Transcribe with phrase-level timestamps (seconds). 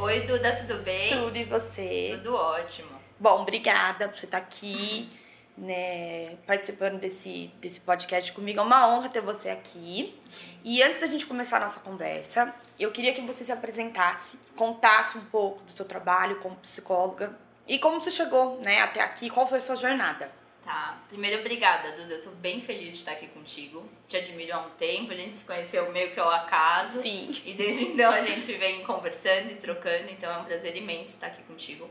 [0.00, 1.08] Oi, Duda, tudo bem?
[1.08, 2.12] Tudo e você?
[2.18, 2.88] Tudo ótimo.
[3.18, 5.10] Bom, obrigada por você estar aqui,
[5.56, 8.60] né, participando desse, desse podcast comigo.
[8.60, 10.16] É uma honra ter você aqui.
[10.62, 15.18] E antes da gente começar a nossa conversa, eu queria que você se apresentasse, contasse
[15.18, 19.48] um pouco do seu trabalho como psicóloga e como você chegou né, até aqui, qual
[19.48, 20.30] foi a sua jornada.
[20.68, 20.98] Tá.
[21.08, 22.16] Primeiro, obrigada, Duda.
[22.16, 23.88] Eu tô bem feliz de estar aqui contigo.
[24.06, 25.10] Te admiro há um tempo.
[25.12, 27.00] A gente se conheceu meio que ao acaso.
[27.00, 27.30] Sim.
[27.46, 30.10] E desde então a gente vem conversando e trocando.
[30.10, 31.88] Então é um prazer imenso estar aqui contigo.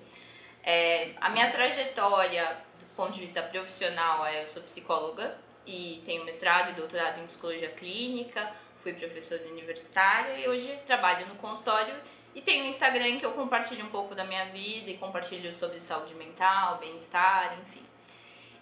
[0.62, 6.24] É, a minha trajetória, do ponto de vista profissional, é eu sou psicóloga e tenho
[6.24, 8.48] mestrado e doutorado em psicologia clínica.
[8.78, 11.96] Fui professora universitária e hoje trabalho no consultório
[12.36, 15.80] e tenho um Instagram que eu compartilho um pouco da minha vida e compartilho sobre
[15.80, 17.87] saúde mental, bem-estar, enfim.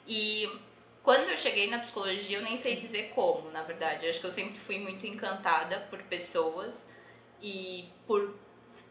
[0.08, 0.50] E
[1.04, 4.06] quando eu cheguei na psicologia, eu nem sei dizer como, na verdade.
[4.06, 6.90] Eu acho que eu sempre fui muito encantada por pessoas
[7.42, 8.34] e por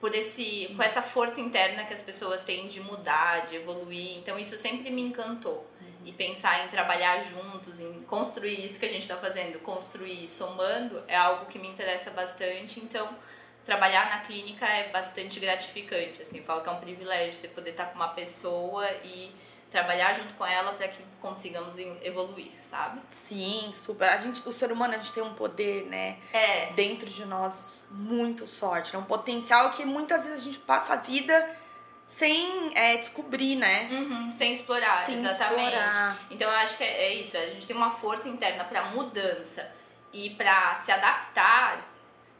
[0.01, 4.17] por esse com essa força interna que as pessoas têm de mudar, de evoluir.
[4.19, 5.69] Então isso sempre me encantou.
[6.05, 11.03] E pensar em trabalhar juntos, em construir isso que a gente está fazendo, construir somando,
[11.09, 12.79] é algo que me interessa bastante.
[12.79, 13.09] Então,
[13.65, 16.21] trabalhar na clínica é bastante gratificante.
[16.21, 19.33] Assim, eu falo que é um privilégio você poder estar com uma pessoa e
[19.75, 23.01] trabalhar junto com ela para que consigamos evoluir, sabe?
[23.11, 24.09] Sim, super.
[24.09, 26.17] A gente, o ser humano, a gente tem um poder, né?
[26.33, 26.67] É.
[26.75, 29.01] Dentro de nós muito forte, né?
[29.01, 31.51] Um potencial que muitas vezes a gente passa a vida
[32.07, 33.89] sem é, descobrir, né?
[33.91, 35.75] Uhum, sem explorar, sem exatamente.
[35.75, 36.21] Explorar.
[36.31, 39.69] Então eu acho que é, é isso, a gente tem uma força interna para mudança
[40.13, 41.93] e para se adaptar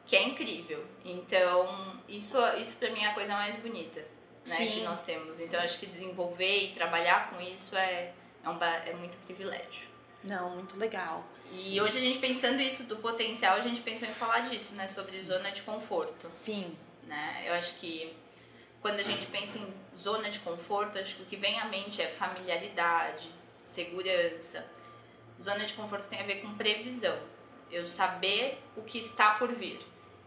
[0.07, 0.85] que é incrível.
[1.05, 4.15] Então, isso isso para mim é a coisa mais bonita
[4.49, 5.39] né, que nós temos.
[5.41, 8.13] Então acho que desenvolver e trabalhar com isso é,
[8.45, 9.89] é, um, é muito privilégio.
[10.23, 11.25] Não, muito legal.
[11.53, 14.89] E hoje a gente pensando isso do potencial, a gente pensou em falar disso, né?
[14.89, 15.23] Sobre Sim.
[15.23, 16.27] zona de conforto.
[16.29, 16.77] Sim.
[17.05, 17.45] Né?
[17.47, 18.15] Eu acho que
[18.81, 22.03] quando a gente pensa em zona de conforto, acho que o que vem à mente
[22.03, 23.31] é familiaridade,
[23.63, 24.67] segurança.
[25.41, 27.19] Zona de conforto tem a ver com previsão.
[27.71, 29.79] Eu saber o que está por vir.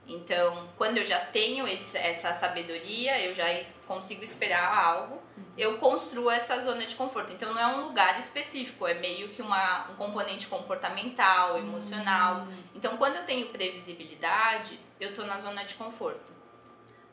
[0.08, 3.46] Então, quando eu já tenho esse, essa sabedoria, eu já
[3.86, 5.22] consigo esperar algo,
[5.58, 7.34] eu construo essa zona de conforto.
[7.34, 12.42] Então, não é um lugar específico, é meio que uma, um componente comportamental, emocional.
[12.42, 12.64] Uhum.
[12.76, 16.32] Então, quando eu tenho previsibilidade, eu estou na zona de conforto.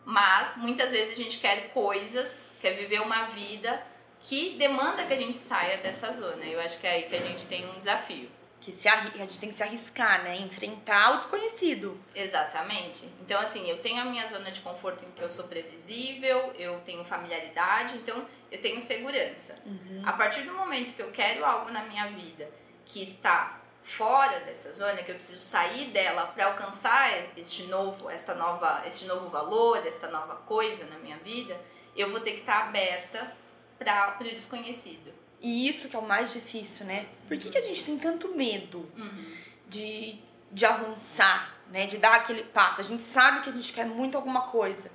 [0.05, 3.85] Mas, muitas vezes, a gente quer coisas, quer viver uma vida
[4.20, 6.44] que demanda que a gente saia dessa zona.
[6.44, 8.31] Eu acho que é aí que a gente tem um desafio
[8.64, 10.37] que se a gente tem que se arriscar, né?
[10.37, 12.00] Enfrentar o desconhecido.
[12.14, 13.05] Exatamente.
[13.20, 16.81] Então, assim, eu tenho a minha zona de conforto em que eu sou previsível, eu
[16.81, 19.58] tenho familiaridade, então eu tenho segurança.
[19.66, 20.02] Uhum.
[20.06, 22.49] A partir do momento que eu quero algo na minha vida
[22.87, 28.34] que está fora dessa zona, que eu preciso sair dela para alcançar este novo, esta
[28.34, 31.55] nova, este novo valor, esta nova coisa na minha vida,
[31.94, 33.31] eu vou ter que estar aberta
[33.78, 35.12] para o desconhecido.
[35.40, 37.06] E isso que é o mais difícil, né?
[37.28, 39.25] Por que, que a gente tem tanto medo uhum.
[39.69, 40.19] de,
[40.50, 41.86] de avançar, né?
[41.86, 42.81] De dar aquele passo?
[42.81, 44.90] A gente sabe que a gente quer muito alguma coisa.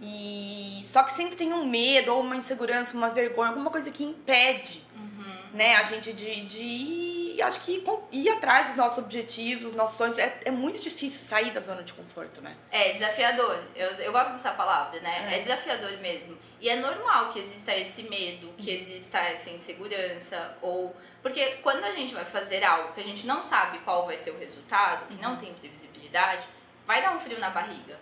[0.00, 4.04] E só que sempre tem um medo, ou uma insegurança, uma vergonha, alguma coisa que
[4.04, 5.56] impede uhum.
[5.56, 7.07] né, a gente de, de ir
[7.38, 11.20] e acho que ir atrás dos nossos objetivos, dos nossos sonhos, é, é muito difícil
[11.20, 12.56] sair da zona de conforto, né?
[12.68, 13.62] É desafiador.
[13.76, 15.30] Eu, eu gosto dessa palavra, né?
[15.30, 15.36] É.
[15.36, 16.36] é desafiador mesmo.
[16.60, 20.96] E é normal que exista esse medo, que exista essa insegurança, ou.
[21.22, 24.32] Porque quando a gente vai fazer algo que a gente não sabe qual vai ser
[24.32, 25.36] o resultado, que não uhum.
[25.36, 26.44] tem previsibilidade,
[26.88, 28.00] vai dar um frio na barriga.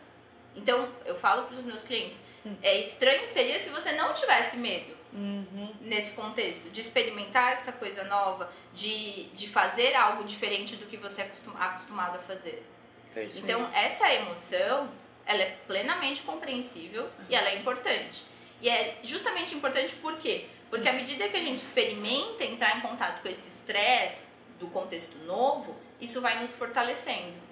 [0.54, 2.56] Então, eu falo para os meus clientes, hum.
[2.62, 5.72] é estranho seria se você não tivesse medo uhum.
[5.80, 11.22] nesse contexto, de experimentar esta coisa nova, de, de fazer algo diferente do que você
[11.22, 12.64] é acostum, acostumado a fazer.
[13.12, 13.38] Perfeito.
[13.44, 14.90] Então, essa emoção,
[15.24, 17.24] ela é plenamente compreensível uhum.
[17.28, 18.24] e ela é importante.
[18.60, 20.46] E é justamente importante por quê?
[20.70, 25.16] Porque à medida que a gente experimenta entrar em contato com esse estresse do contexto
[25.24, 27.46] novo, isso vai nos fortalecendo.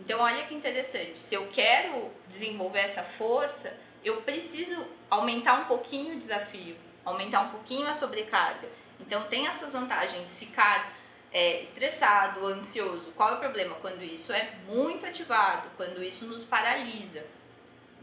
[0.00, 1.18] Então, olha que interessante.
[1.18, 6.74] Se eu quero desenvolver essa força, eu preciso aumentar um pouquinho o desafio,
[7.04, 8.66] aumentar um pouquinho a sobrecarga.
[8.98, 10.38] Então, tem as suas vantagens.
[10.38, 10.90] Ficar
[11.30, 13.12] é, estressado, ansioso.
[13.12, 13.74] Qual é o problema?
[13.74, 17.22] Quando isso é muito ativado, quando isso nos paralisa.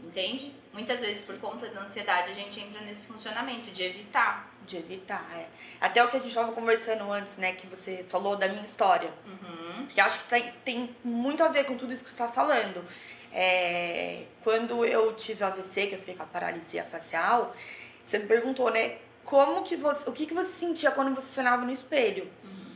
[0.04, 0.54] Entende?
[0.72, 4.48] Muitas vezes, por conta da ansiedade, a gente entra nesse funcionamento de evitar.
[4.64, 5.48] De evitar, é.
[5.80, 7.52] Até o que a gente estava conversando antes, né?
[7.54, 9.12] Que você falou da minha história.
[9.26, 9.86] Uhum.
[9.86, 12.84] Que acho que tem, tem muito a ver com tudo isso que você está falando.
[13.32, 17.54] É, quando eu tive AVC, que eu fiquei com a paralisia facial,
[18.02, 18.96] você me perguntou, né?
[19.24, 22.24] Como que você, o que, que você sentia quando você se olhava no espelho?
[22.42, 22.70] Uhum.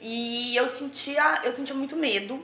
[0.00, 2.34] E eu sentia, eu sentia muito medo.
[2.34, 2.42] Uhum.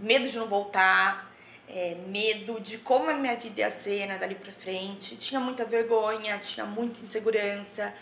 [0.00, 1.32] Medo de não voltar,
[1.68, 5.16] é, medo de como a minha vida ia ser né, dali pra frente.
[5.16, 7.94] Tinha muita vergonha, tinha muita insegurança.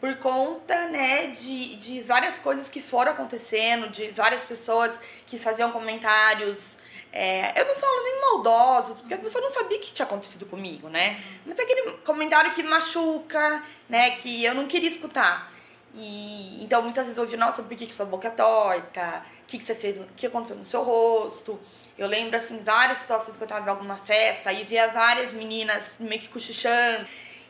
[0.00, 5.72] Por conta, né, de, de várias coisas que foram acontecendo, de várias pessoas que faziam
[5.72, 6.76] comentários.
[7.16, 10.46] É, eu não falo nem maldosos, porque a pessoa não sabia o que tinha acontecido
[10.46, 11.22] comigo, né?
[11.46, 15.52] Mas é aquele comentário que machuca, né, que eu não queria escutar.
[15.94, 19.24] E então muitas vezes eu ouvi, nossa, por que, que sua boca é torta?
[19.44, 19.96] O que, que você fez?
[19.96, 21.60] O que aconteceu no seu rosto?
[21.96, 25.96] Eu lembro, assim, várias situações que eu tava em alguma festa e via várias meninas
[26.00, 27.06] meio que cochichando.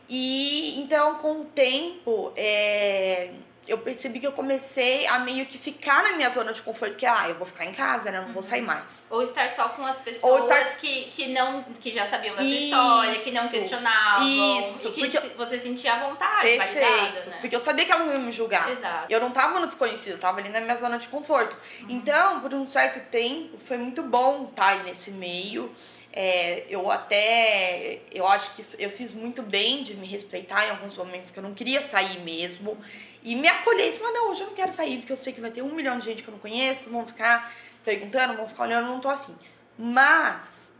[0.07, 3.31] E então, com o tempo, é,
[3.67, 7.05] eu percebi que eu comecei a meio que ficar na minha zona de conforto, que
[7.05, 8.21] ah, eu vou ficar em casa, né?
[8.21, 8.67] Não vou sair uhum.
[8.67, 9.07] mais.
[9.09, 10.79] Ou estar só com as pessoas estar...
[10.79, 14.27] que, que não que já sabiam da tua história, que não questionavam.
[14.59, 17.37] Isso, que porque você sentia a vontade, Perfeito, validada, né?
[17.41, 18.69] Porque eu sabia que elas não iam me julgar.
[18.69, 19.05] Exato.
[19.09, 21.55] Eu não tava no desconhecido, eu tava ali na minha zona de conforto.
[21.81, 21.87] Uhum.
[21.89, 25.71] Então, por um certo tempo, foi muito bom estar nesse meio.
[26.17, 30.95] É, eu até eu acho que eu fiz muito bem de me respeitar em alguns
[30.95, 32.77] momentos que eu não queria sair mesmo.
[33.21, 35.41] E me acolher e falar não hoje eu não quero sair porque eu sei que
[35.41, 37.53] vai ter um milhão de gente que eu não conheço vão ficar
[37.83, 39.35] perguntando vão ficar olhando não tô afim.
[39.77, 40.71] Mas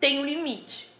[0.00, 0.90] tem um limite.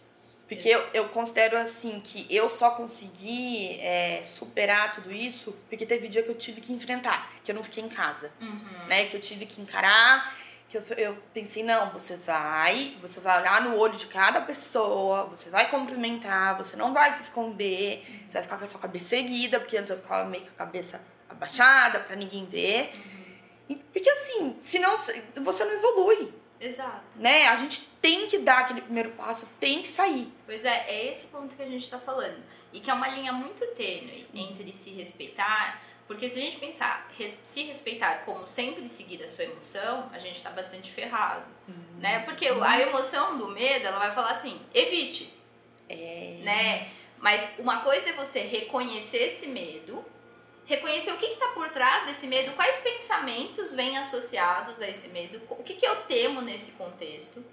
[0.47, 6.07] Porque eu, eu considero assim que eu só consegui é, superar tudo isso porque teve
[6.07, 8.87] dia que eu tive que enfrentar que eu não fiquei em casa uhum.
[8.87, 10.33] né que eu tive que encarar
[10.69, 15.23] que eu, eu pensei, não, você vai, você vai olhar no olho de cada pessoa,
[15.25, 18.27] você vai cumprimentar, você não vai se esconder, uhum.
[18.27, 20.53] você vai ficar com a sua cabeça erguida, porque antes eu ficava meio com a
[20.53, 22.93] cabeça abaixada para ninguém ver.
[23.69, 23.77] Uhum.
[23.93, 26.33] Porque assim, senão você não evolui.
[26.59, 27.17] Exato.
[27.17, 27.47] Né?
[27.47, 30.31] A gente tem que dar aquele primeiro passo, tem que sair.
[30.45, 32.43] Pois é, é esse o ponto que a gente está falando.
[32.73, 37.09] E que é uma linha muito tênue entre se respeitar porque se a gente pensar,
[37.43, 41.99] se respeitar como sempre seguir a sua emoção, a gente está bastante ferrado, uhum.
[41.99, 42.19] né?
[42.19, 45.33] Porque a emoção do medo, ela vai falar assim, evite,
[45.89, 46.39] é...
[46.43, 46.87] né?
[47.19, 50.05] Mas uma coisa é você reconhecer esse medo,
[50.65, 55.41] reconhecer o que está por trás desse medo, quais pensamentos vêm associados a esse medo,
[55.49, 57.43] o que, que eu temo nesse contexto.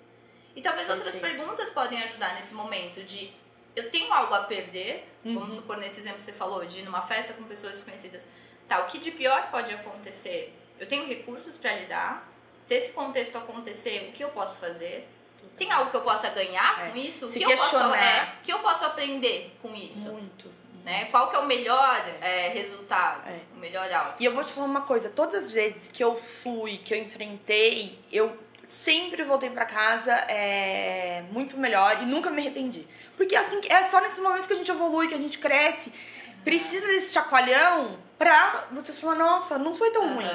[0.54, 3.32] E talvez outras perguntas podem ajudar nesse momento de
[3.75, 5.34] eu tenho algo a perder, uhum.
[5.34, 8.28] vamos supor nesse exemplo que você falou, de ir numa festa com pessoas desconhecidas
[8.68, 10.54] Tá, o que de pior pode acontecer?
[10.78, 12.33] Eu tenho recursos para lidar.
[12.62, 15.09] Se esse contexto acontecer, o que eu posso fazer?
[15.56, 16.90] Tem algo que eu possa ganhar é.
[16.90, 17.30] com isso?
[17.30, 17.85] Se que questionar.
[17.85, 20.12] eu posso, é, que eu posso aprender com isso?
[20.12, 20.50] Muito.
[20.85, 21.06] Né?
[21.06, 23.28] Qual que é o melhor é, resultado?
[23.28, 23.40] É.
[23.54, 24.14] O melhor algo?
[24.18, 25.09] E eu vou te falar uma coisa.
[25.09, 31.23] Todas as vezes que eu fui, que eu enfrentei, eu sempre voltei para casa é,
[31.30, 32.87] muito melhor e nunca me arrependi.
[33.16, 35.92] Porque assim, é só nesses momentos que a gente evolui, que a gente cresce
[36.44, 40.14] precisa desse chacoalhão pra você falar, nossa, não foi tão uhum.
[40.14, 40.26] ruim.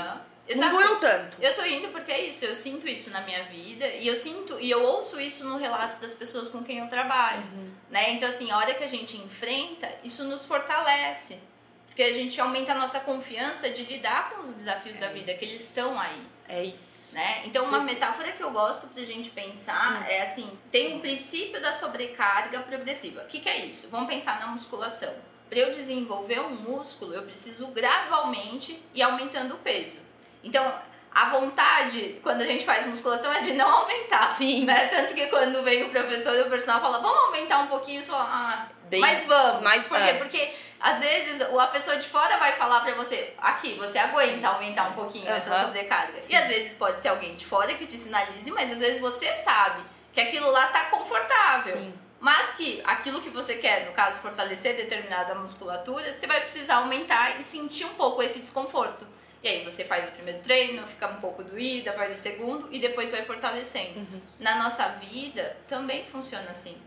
[0.49, 0.65] Exato.
[0.65, 1.37] Não doeu tanto.
[1.39, 4.59] Eu tô indo porque é isso, eu sinto isso na minha vida e eu sinto
[4.59, 7.71] e eu ouço isso no relato das pessoas com quem eu trabalho, uhum.
[7.91, 8.13] né?
[8.13, 11.39] Então assim, a hora que a gente enfrenta, isso nos fortalece.
[11.85, 15.33] Porque a gente aumenta a nossa confiança de lidar com os desafios é da vida,
[15.35, 16.21] que eles estão aí.
[16.47, 16.99] É isso.
[17.11, 17.41] Né?
[17.45, 20.05] Então, uma metáfora que eu gosto pra gente pensar hum.
[20.07, 23.21] é assim: tem um princípio da sobrecarga progressiva.
[23.21, 23.89] O que, que é isso?
[23.89, 25.13] Vamos pensar na musculação
[25.49, 29.97] para eu desenvolver um músculo, eu preciso gradualmente ir aumentando o peso.
[30.43, 30.71] Então,
[31.13, 34.33] a vontade, quando a gente faz musculação, é de não aumentar.
[34.35, 34.63] Sim.
[34.65, 34.87] Né?
[34.87, 38.09] Tanto que quando vem o professor e o personal fala, vamos aumentar um pouquinho, você
[38.11, 39.63] fala, ah, Bem- mas vamos.
[39.63, 40.03] mas- Por quê?
[40.03, 40.13] é.
[40.13, 44.89] Porque às vezes a pessoa de fora vai falar pra você, aqui, você aguenta aumentar
[44.89, 45.65] um pouquinho essa Aham.
[45.65, 46.19] sobrecarga.
[46.21, 46.31] Sim.
[46.33, 49.33] E às vezes pode ser alguém de fora que te sinalize, mas às vezes você
[49.33, 51.75] sabe que aquilo lá tá confortável.
[51.75, 51.93] Sim.
[52.19, 57.39] Mas que aquilo que você quer, no caso, fortalecer determinada musculatura, você vai precisar aumentar
[57.39, 59.07] e sentir um pouco esse desconforto.
[59.41, 62.79] E aí você faz o primeiro treino, fica um pouco doída, faz o segundo e
[62.79, 63.99] depois vai fortalecendo.
[63.99, 64.21] Uhum.
[64.37, 66.77] Na nossa vida também funciona assim,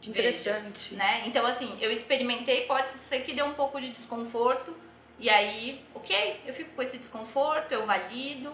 [0.00, 0.94] Que interessante.
[0.94, 1.22] né?
[1.24, 4.76] Então assim, eu experimentei, pode ser que dê um pouco de desconforto
[5.20, 8.52] e aí, ok, eu fico com esse desconforto, eu valido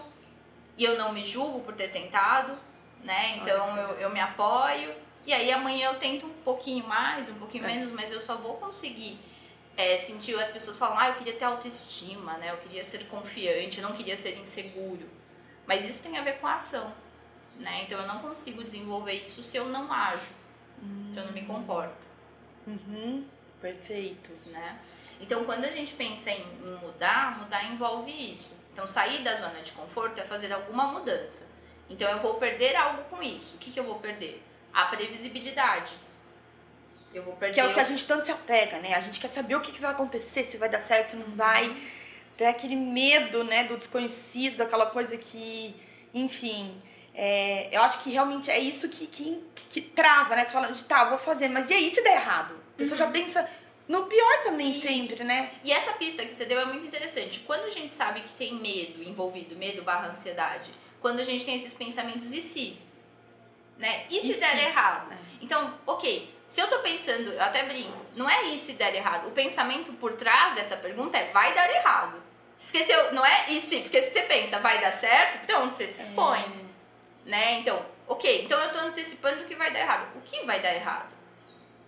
[0.77, 2.55] e eu não me julgo por ter tentado,
[3.03, 3.37] né?
[3.37, 4.93] Então eu, eu me apoio
[5.29, 7.67] e aí amanhã eu tento um pouquinho mais, um pouquinho É.
[7.67, 9.19] menos, mas eu só vou conseguir
[9.77, 12.51] é, sentir as pessoas falam, ah, eu queria ter autoestima, né?
[12.51, 15.07] Eu queria ser confiante, eu não queria ser inseguro.
[15.67, 16.91] Mas isso tem a ver com a ação,
[17.59, 17.83] né?
[17.83, 20.31] Então eu não consigo desenvolver isso se eu não ajo,
[21.13, 22.07] se eu não me comporto,
[22.67, 23.23] Uhum.
[23.61, 24.31] Perfeito.
[24.47, 24.79] né?
[25.21, 28.59] Então quando a gente pensa em, em mudar, mudar envolve isso.
[28.73, 31.47] Então sair da zona de conforto é fazer alguma mudança.
[31.89, 33.55] Então eu vou perder algo com isso.
[33.55, 34.43] O que, que eu vou perder?
[34.73, 35.93] A previsibilidade.
[37.13, 38.93] Eu vou perder Que é o que a gente tanto se apega, né?
[38.93, 41.35] A gente quer saber o que, que vai acontecer, se vai dar certo, se não
[41.35, 41.75] vai.
[42.37, 45.75] Tem aquele medo, né, do desconhecido, daquela coisa que,
[46.13, 46.81] enfim.
[47.13, 50.45] é, eu acho que realmente é isso que, que, que trava, né?
[50.45, 52.53] Você fala, tá, vou fazer, mas e aí se der errado?
[52.75, 53.49] A pessoa já pensa
[53.89, 54.81] no pior também Isso.
[54.81, 55.51] sempre, né?
[55.63, 57.39] E essa pista que você deu é muito interessante.
[57.39, 60.69] Quando a gente sabe que tem medo envolvido, medo barra ansiedade,
[61.01, 62.77] quando a gente tem esses pensamentos, e se?
[63.79, 64.05] Né?
[64.09, 64.59] E se E der se?
[64.65, 65.11] errado?
[65.11, 65.17] É.
[65.41, 69.27] Então, ok, se eu tô pensando, eu até brinco, não é e se der errado.
[69.27, 72.21] O pensamento por trás dessa pergunta é vai dar errado.
[72.63, 75.73] Porque se eu, não é e se, porque se você pensa vai dar certo, pronto,
[75.73, 76.43] você se expõe.
[77.25, 77.59] Né?
[77.59, 80.17] Então, ok, então eu tô antecipando que vai dar errado.
[80.17, 81.09] O que vai dar errado?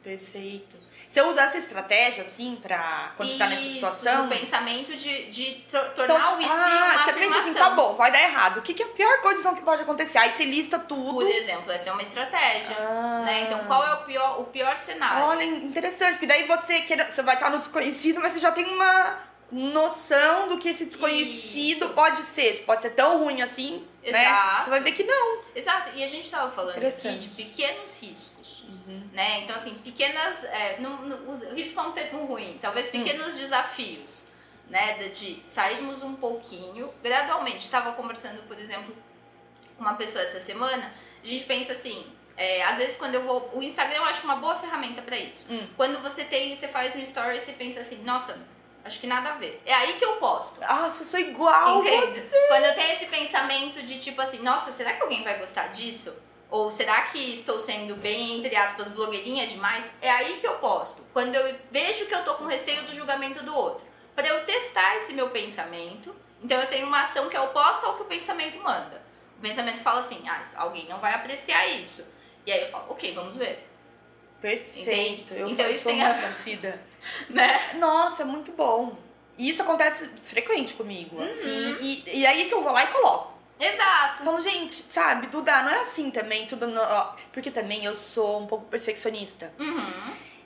[0.03, 0.77] Perfeito.
[1.11, 4.27] Você usa essa estratégia, assim, pra quando você tá nessa Isso, situação?
[4.27, 7.69] o pensamento de, de tro- Então, tornar o se ah, você pensa assim, afirmação.
[7.69, 8.57] tá bom, vai dar errado.
[8.59, 10.17] O que, que é a pior coisa então que pode acontecer?
[10.19, 11.15] Aí você lista tudo.
[11.15, 12.77] Por exemplo, essa é uma estratégia.
[12.79, 13.23] Ah.
[13.25, 13.41] Né?
[13.41, 15.25] Então, qual é o pior, o pior cenário?
[15.25, 18.65] Olha, interessante, porque daí você, queira- você vai estar no desconhecido, mas você já tem
[18.73, 19.17] uma
[19.51, 21.93] noção do que esse desconhecido Isso.
[21.93, 22.63] pode ser.
[22.65, 24.23] Pode ser tão ruim assim, né?
[24.25, 24.63] Exato.
[24.63, 25.43] Você vai ver que não.
[25.55, 28.63] Exato, e a gente estava falando aqui de pequenos riscos.
[29.13, 29.41] Né?
[29.41, 30.43] Então, assim, pequenas.
[30.45, 32.91] É, não, não, o risco é um termo ruim, talvez Hum.
[32.91, 34.23] pequenos desafios.
[34.69, 34.93] Né?
[34.93, 37.59] De, de sairmos um pouquinho, gradualmente.
[37.59, 38.95] Estava conversando, por exemplo,
[39.77, 40.91] com uma pessoa essa semana,
[41.23, 42.05] a gente pensa assim.
[42.37, 43.51] é, às vezes quando eu vou.
[43.53, 45.45] O Instagram eu acho uma boa ferramenta para isso.
[45.51, 45.67] Hum.
[45.75, 48.37] Quando você tem, você faz um story e você pensa assim, nossa,
[48.83, 49.61] acho que nada a ver.
[49.65, 50.59] É aí que eu posto.
[50.61, 52.19] Nossa, eu sou igual Entende?
[52.19, 52.47] você.
[52.47, 56.13] Quando eu tenho esse pensamento de tipo assim, nossa, será que alguém vai gostar disso?
[56.49, 59.85] Ou será que estou sendo bem, entre aspas, blogueirinha demais?
[60.01, 61.01] É aí que eu posto.
[61.13, 63.87] Quando eu vejo que eu tô com receio do julgamento do outro.
[64.13, 67.95] Para eu testar esse meu pensamento, então eu tenho uma ação que é oposta ao
[67.95, 69.01] que o pensamento manda.
[69.37, 72.05] O pensamento fala assim, ah, alguém não vai apreciar isso.
[72.45, 73.65] E aí eu falo, ok, vamos ver.
[74.41, 74.89] Perfeito.
[74.89, 75.25] Entende?
[75.31, 76.33] Eu, Então isso tem a-.
[77.29, 77.59] Né?
[77.79, 78.95] Nossa, é muito bom.
[79.37, 81.25] E isso acontece frequente comigo, Uhum.
[81.25, 81.77] assim.
[81.81, 83.33] E, e aí que eu vou lá e coloco.
[83.59, 84.23] Exato.
[84.23, 86.67] Falo, gente, sabe, Duda, não é assim também, tudo.
[86.67, 89.51] no- Porque também eu sou um pouco perfeccionista.
[89.59, 89.85] Uhum.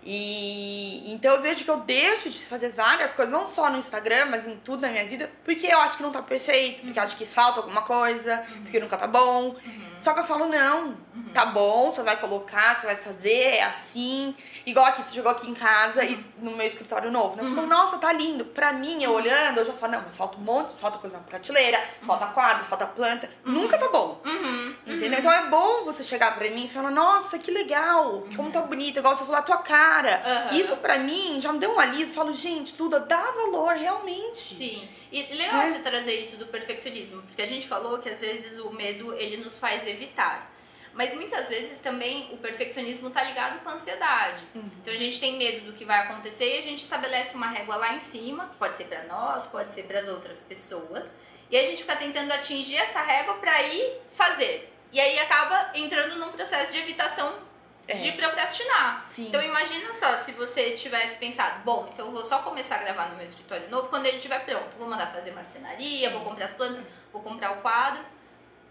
[0.07, 4.25] E então eu vejo que eu deixo de fazer várias coisas, não só no Instagram,
[4.27, 7.03] mas em tudo na minha vida, porque eu acho que não tá perfeito, porque eu
[7.03, 9.55] acho que falta alguma coisa, porque nunca tá bom.
[9.97, 10.95] Só que eu falo, não,
[11.33, 14.35] tá bom, você vai colocar, você vai fazer, é assim.
[14.65, 17.43] Igual aqui, você chegou aqui em casa e no meu escritório novo, né?
[17.43, 18.45] Você falou, nossa, tá lindo.
[18.45, 21.23] Pra mim, eu olhando, eu já falo, não, mas falta um monte, falta coisa na
[21.23, 23.29] prateleira, falta quadro, falta planta.
[23.43, 24.19] Nunca tá bom.
[24.25, 24.75] Uhum.
[24.87, 25.19] Entendeu?
[25.19, 28.97] Então é bom você chegar pra mim e falar, nossa, que legal, como tá bonito,
[28.97, 30.49] igual você falou, a tua cara.
[30.51, 32.07] Isso pra mim já me deu um alívio.
[32.07, 34.39] Eu falo, gente, Duda, dá valor, realmente.
[34.55, 34.87] Sim.
[35.11, 35.71] E legal Né?
[35.71, 39.37] você trazer isso do perfeccionismo, porque a gente falou que às vezes o medo ele
[39.37, 40.51] nos faz evitar.
[40.95, 44.43] Mas muitas vezes também o perfeccionismo tá ligado com a ansiedade.
[44.55, 47.75] Então a gente tem medo do que vai acontecer e a gente estabelece uma régua
[47.75, 51.17] lá em cima, pode ser pra nós, pode ser para as outras pessoas,
[51.51, 54.73] e a gente fica tentando atingir essa régua pra ir fazer.
[54.91, 57.43] E aí acaba entrando num processo de evitação
[57.87, 57.95] É.
[57.97, 58.99] de procrastinar.
[59.01, 59.27] Sim.
[59.27, 63.09] Então imagina só se você tivesse pensado, bom, então eu vou só começar a gravar
[63.09, 64.75] no meu escritório novo quando ele estiver pronto.
[64.77, 68.03] Vou mandar fazer marcenaria, vou comprar as plantas, vou comprar o quadro.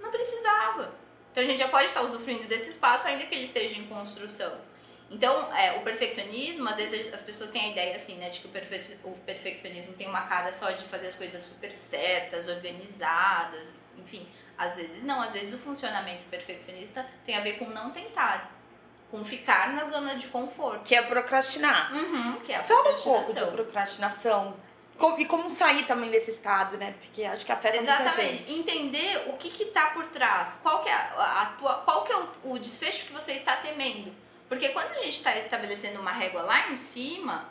[0.01, 1.04] Não precisava.
[1.35, 4.53] Então a gente já pode estar usufruindo desse espaço ainda que ele esteja em construção.
[5.11, 8.47] Então, é, o perfeccionismo, às vezes as pessoas têm a ideia assim, né, de que
[8.47, 13.81] o, perfe o perfeccionismo tem uma cara só de fazer as coisas super certas, organizadas,
[13.99, 14.29] enfim.
[14.57, 18.57] Às vezes não, às vezes o funcionamento perfeccionista tem a ver com não tentar,
[19.11, 20.85] com ficar na zona de conforto.
[20.85, 21.93] Que é procrastinar.
[21.93, 24.57] Uhum, que é a Fala um pouco de procrastinação.
[25.19, 26.95] E como sair também desse estado, né?
[27.01, 28.17] Porque acho que afeta Exatamente.
[28.17, 28.53] muita gente.
[28.53, 30.61] Entender o que que tá por trás.
[30.63, 33.57] Qual que é, a, a tua, qual que é o, o desfecho que você está
[33.57, 34.13] temendo.
[34.49, 37.49] Porque quando a gente está estabelecendo uma régua lá em cima,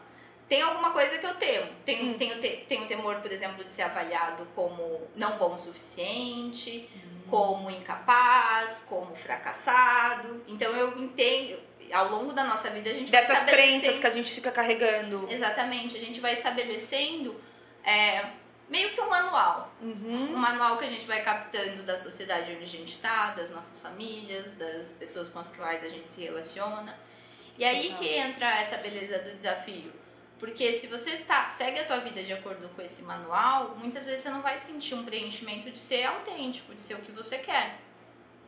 [0.48, 1.70] tem alguma coisa que eu temo.
[1.86, 2.18] Tenho, hum.
[2.18, 7.30] tenho, te, tenho temor, por exemplo, de ser avaliado como não bom o suficiente, hum.
[7.30, 10.44] como incapaz, como fracassado.
[10.48, 11.60] Então eu entendo,
[11.92, 15.28] ao longo da nossa vida a gente Dessas crenças que a gente fica carregando.
[15.30, 17.36] Exatamente, a gente vai estabelecendo
[17.84, 18.26] é,
[18.70, 19.74] meio que um manual.
[19.82, 20.34] Uhum.
[20.34, 23.80] Um manual que a gente vai captando da sociedade onde a gente está, das nossas
[23.80, 26.98] famílias, das pessoas com as quais a gente se relaciona.
[27.58, 27.98] E aí Legal.
[28.00, 29.92] que entra essa beleza do desafio.
[30.40, 34.22] Porque se você tá, segue a tua vida de acordo com esse manual, muitas vezes
[34.22, 37.80] você não vai sentir um preenchimento de ser autêntico, de ser o que você quer.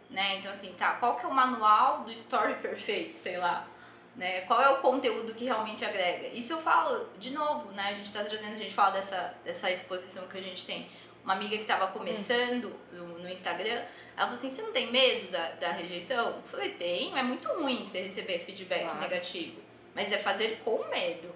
[0.10, 0.38] Né?
[0.38, 3.68] Então assim, tá, qual que é o manual do story perfeito, sei lá?
[4.16, 4.42] Né?
[4.42, 6.28] Qual é o conteúdo que realmente agrega?
[6.28, 7.90] Isso eu falo, de novo, né?
[7.90, 10.88] A gente está trazendo, a gente fala dessa, dessa exposição que a gente tem.
[11.22, 13.82] Uma amiga que estava começando no, no, Instagram,
[14.16, 16.28] ela falou assim: você não tem medo da, da rejeição?
[16.28, 19.00] Eu falei: tenho, é muito ruim você receber feedback claro.
[19.00, 19.60] negativo,
[19.94, 21.34] mas é fazer com medo.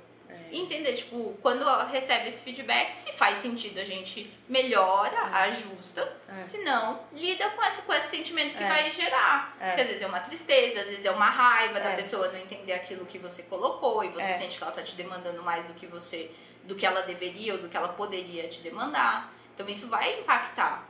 [0.52, 0.56] É.
[0.58, 5.36] entender, tipo, quando recebe esse feedback, se faz sentido, a gente melhora, é.
[5.48, 6.18] ajusta.
[6.40, 6.44] É.
[6.44, 8.68] Se não, lida com esse, com esse sentimento que é.
[8.68, 9.56] vai gerar.
[9.60, 9.76] É.
[9.76, 11.96] Que às vezes é uma tristeza, às vezes é uma raiva da é.
[11.96, 15.42] pessoa não entender aquilo que você colocou e você sente que ela tá te demandando
[15.44, 16.32] mais do que você,
[16.64, 19.34] do que ela deveria ou do que ela poderia te demandar.
[19.54, 20.88] Então isso vai impactar.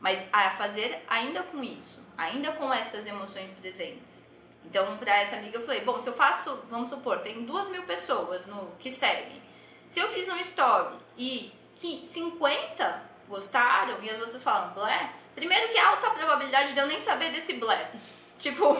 [0.00, 4.27] Mas a fazer ainda com isso, ainda com estas emoções presentes.
[4.68, 7.82] Então, para essa amiga, eu falei: bom, se eu faço, vamos supor, tem duas mil
[7.84, 9.42] pessoas no que seguem.
[9.86, 15.68] Se eu fiz um story e que 50 gostaram e as outras falam blé, primeiro
[15.68, 17.90] que alta probabilidade de eu nem saber desse blé.
[18.38, 18.76] tipo,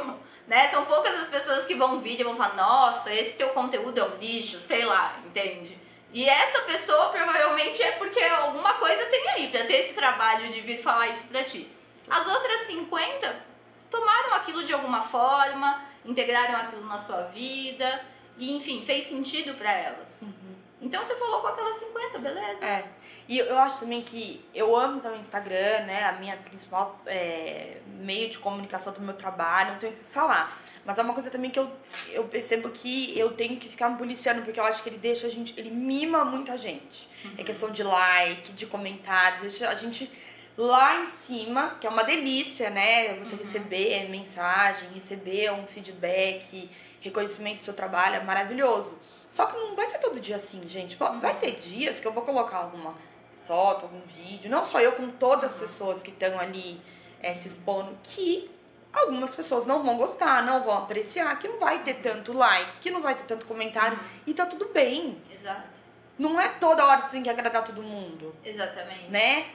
[0.47, 0.69] né?
[0.69, 4.05] São poucas as pessoas que vão vir e vão falar: nossa, esse teu conteúdo é
[4.05, 5.79] um lixo, sei lá, entende?
[6.13, 10.61] E essa pessoa provavelmente é porque alguma coisa tem aí para ter esse trabalho de
[10.61, 11.71] vir falar isso pra ti.
[12.11, 13.48] As outras 50
[13.91, 18.05] tomaram aquilo de alguma forma, integraram aquilo na sua vida
[18.37, 20.23] e, enfim, fez sentido para elas.
[20.23, 20.59] Uhum.
[20.81, 22.65] Então você falou com aquelas 50, beleza.
[22.65, 22.85] É.
[23.29, 26.05] E eu acho também que eu amo também o Instagram, né?
[26.05, 30.57] A minha principal é, meio de comunicação do meu trabalho, não tenho o que falar.
[30.85, 31.71] Mas é uma coisa também que eu,
[32.11, 35.27] eu percebo que eu tenho que ficar me policiando, porque eu acho que ele deixa
[35.27, 37.09] a gente, ele mima muita gente.
[37.23, 37.35] É uhum.
[37.39, 40.11] É questão de like, de comentários, deixa a gente
[40.59, 43.15] lá em cima, que é uma delícia, né?
[43.21, 43.39] Você uhum.
[43.39, 46.69] receber mensagem, receber um feedback,
[47.01, 48.99] reconhecimento do seu trabalho, é maravilhoso.
[49.29, 50.97] Só que não vai ser todo dia assim, gente.
[50.97, 52.97] Vai ter dias que eu vou colocar alguma
[53.33, 55.61] foto, algum vídeo, não só eu, como todas as uhum.
[55.61, 56.81] pessoas que estão ali
[57.23, 58.51] é, se expondo, que
[58.93, 62.91] algumas pessoas não vão gostar, não vão apreciar, que não vai ter tanto like, que
[62.91, 64.05] não vai ter tanto comentário, uhum.
[64.27, 65.23] e tá tudo bem.
[65.33, 65.79] Exato.
[66.19, 68.35] Não é toda hora que você tem que agradar todo mundo.
[68.45, 69.09] Exatamente.
[69.09, 69.47] Né?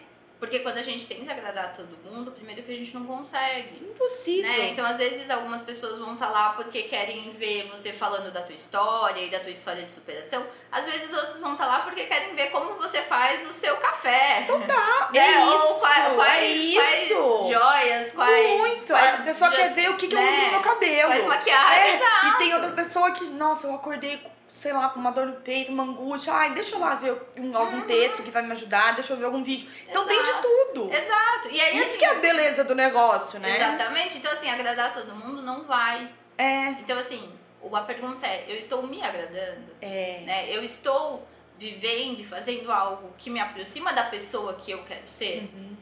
[0.43, 3.81] Porque quando a gente tenta agradar todo mundo, primeiro que a gente não consegue.
[3.81, 4.51] Impossível.
[4.51, 4.71] Né?
[4.71, 8.41] Então, às vezes, algumas pessoas vão estar tá lá porque querem ver você falando da
[8.41, 10.45] tua história e da tua história de superação.
[10.69, 13.77] Às vezes, outros vão estar tá lá porque querem ver como você faz o seu
[13.77, 14.43] café.
[14.45, 15.13] Total.
[15.13, 15.19] Né?
[15.19, 15.79] É Ou isso.
[15.79, 16.81] Quais, quais, é isso.
[16.81, 18.57] quais joias, quais.
[18.57, 18.87] Muito.
[18.87, 20.27] Quais, a pessoa quer ver o que, que né?
[20.27, 20.61] eu uso no meu
[21.03, 21.25] cabelo.
[21.25, 21.79] Quais maquiagem.
[21.79, 21.95] É.
[21.95, 22.27] Exato.
[22.27, 24.21] E tem outra pessoa que, nossa, eu acordei
[24.53, 26.31] sei lá, com uma dor no peito, uma angústia.
[26.31, 27.87] Ai, deixa eu lá ver um, algum uhum.
[27.87, 29.67] texto que vai me ajudar, deixa eu ver algum vídeo.
[29.89, 30.23] Então Exato.
[30.23, 30.93] tem de tudo.
[30.93, 31.49] Exato.
[31.49, 33.57] E aí, Isso assim, que é a beleza do negócio, né?
[33.57, 34.19] Exatamente.
[34.19, 36.09] Então, assim, agradar todo mundo não vai.
[36.37, 36.69] É.
[36.69, 37.29] Então, assim,
[37.73, 39.75] a pergunta é, eu estou me agradando?
[39.81, 40.21] É.
[40.23, 40.55] Né?
[40.55, 45.49] Eu estou vivendo e fazendo algo que me aproxima da pessoa que eu quero ser?
[45.53, 45.75] Uhum.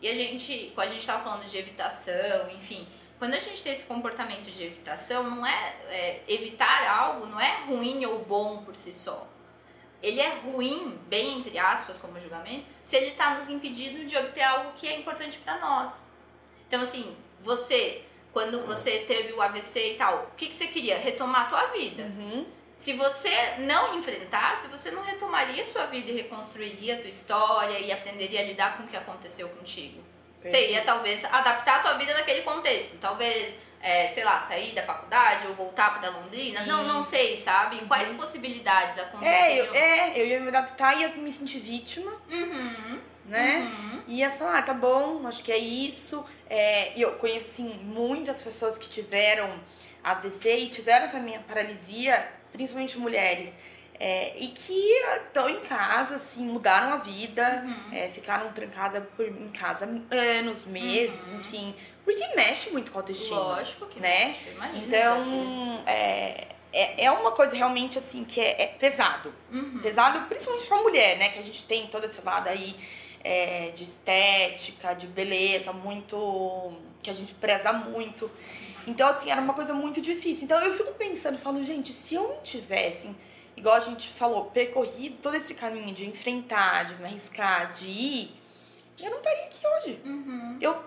[0.00, 2.88] E a gente, quando a gente estava falando de evitação, enfim
[3.20, 7.64] quando a gente tem esse comportamento de evitação, não é, é, evitar algo não é
[7.66, 9.28] ruim ou bom por si só.
[10.02, 14.40] Ele é ruim, bem entre aspas, como julgamento, se ele está nos impedindo de obter
[14.40, 16.02] algo que é importante para nós.
[16.66, 18.02] Então, assim, você,
[18.32, 20.96] quando você teve o AVC e tal, o que, que você queria?
[20.96, 22.04] Retomar a tua vida.
[22.04, 22.46] Uhum.
[22.74, 27.92] Se você não enfrentasse, você não retomaria sua vida e reconstruiria a tua história e
[27.92, 30.02] aprenderia a lidar com o que aconteceu contigo.
[30.42, 32.96] Você ia talvez adaptar a tua vida naquele contexto.
[32.98, 36.60] Talvez, é, sei lá, sair da faculdade ou voltar para Londrina.
[36.60, 36.66] Sim.
[36.66, 37.84] Não, não sei, sabe?
[37.86, 38.16] Quais uhum.
[38.16, 39.42] possibilidades aconteceriam?
[39.42, 42.12] É eu, é, eu ia me adaptar, ia me sentir vítima.
[42.30, 43.00] Uhum.
[43.26, 43.58] Né?
[43.58, 44.02] Uhum.
[44.08, 46.24] Ia falar, ah, tá bom, acho que é isso.
[46.48, 49.48] É, eu conheci muitas pessoas que tiveram
[50.02, 53.54] AVC e tiveram também a paralisia, principalmente mulheres,
[54.02, 54.92] é, e que
[55.26, 57.94] estão em casa, assim, mudaram a vida, uhum.
[57.94, 61.36] é, ficaram trancadas por, em casa anos, meses, uhum.
[61.36, 61.74] enfim.
[62.02, 63.38] Porque mexe muito com a autoestima.
[63.38, 64.28] Lógico que né?
[64.28, 64.86] mexe, imagina.
[64.86, 69.34] Então, é, é, é uma coisa realmente, assim, que é, é pesado.
[69.52, 69.80] Uhum.
[69.82, 71.28] Pesado, principalmente pra mulher, né?
[71.28, 72.74] Que a gente tem todo esse lado aí
[73.22, 76.72] é, de estética, de beleza, muito...
[77.02, 78.30] que a gente preza muito.
[78.86, 80.44] Então, assim, era uma coisa muito difícil.
[80.44, 83.14] Então, eu fico pensando, falo, gente, se eu não tivesse
[83.60, 88.40] igual a gente falou, percorrido todo esse caminho de enfrentar, de me arriscar, de ir,
[88.98, 90.00] eu não estaria aqui hoje.
[90.04, 90.58] Uhum.
[90.60, 90.82] Eu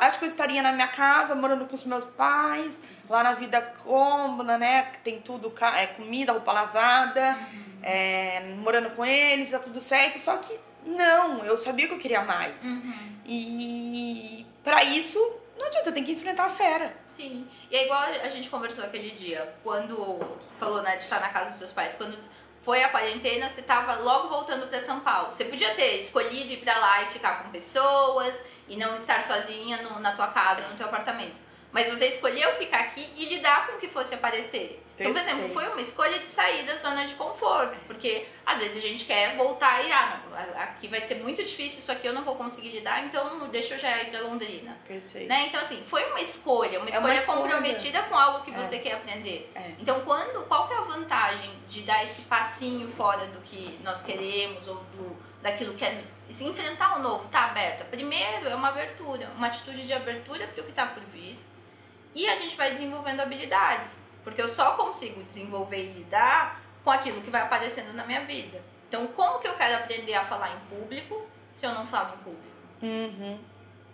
[0.00, 2.78] acho que eu estaria na minha casa, morando com os meus pais,
[3.08, 4.82] lá na vida cômoda, né?
[4.92, 7.78] Que tem tudo, é, comida, roupa lavada, uhum.
[7.82, 10.18] é, morando com eles, tá tudo certo.
[10.18, 12.64] Só que não, eu sabia que eu queria mais.
[12.64, 12.92] Uhum.
[13.26, 15.18] E para isso
[15.58, 16.96] não adianta, tem que enfrentar a fera.
[17.06, 17.48] Sim.
[17.70, 19.96] E é igual a gente conversou aquele dia, quando
[20.40, 22.16] você falou, né, de estar na casa dos seus pais, quando
[22.60, 25.32] foi a quarentena, você estava logo voltando para São Paulo.
[25.32, 29.82] Você podia ter escolhido ir para lá e ficar com pessoas e não estar sozinha
[29.82, 31.47] no, na tua casa, no teu apartamento.
[31.72, 34.82] Mas você escolheu ficar aqui e lidar com o que fosse aparecer.
[34.98, 38.78] Então, por exemplo, foi uma escolha de sair da zona de conforto, porque às vezes
[38.78, 42.12] a gente quer voltar e, ah, não, aqui vai ser muito difícil, isso aqui eu
[42.12, 44.76] não vou conseguir lidar, então deixa eu já ir para Londrina.
[44.86, 45.28] Perfeito.
[45.28, 45.46] Né?
[45.46, 48.54] Então, assim, foi uma escolha, uma escolha, é uma escolha comprometida com algo que é.
[48.54, 49.50] você quer aprender.
[49.54, 49.72] É.
[49.78, 54.02] Então, quando, qual que é a vantagem de dar esse passinho fora do que nós
[54.02, 56.04] queremos ou do, daquilo que é.
[56.28, 57.84] Se enfrentar o novo, tá aberta.
[57.84, 61.38] Primeiro é uma abertura, uma atitude de abertura para o que está por vir.
[62.14, 64.02] E a gente vai desenvolvendo habilidades.
[64.22, 68.60] Porque eu só consigo desenvolver e lidar com aquilo que vai aparecendo na minha vida.
[68.88, 72.18] Então, como que eu quero aprender a falar em público se eu não falo em
[72.18, 72.56] público?
[72.82, 73.38] Uhum.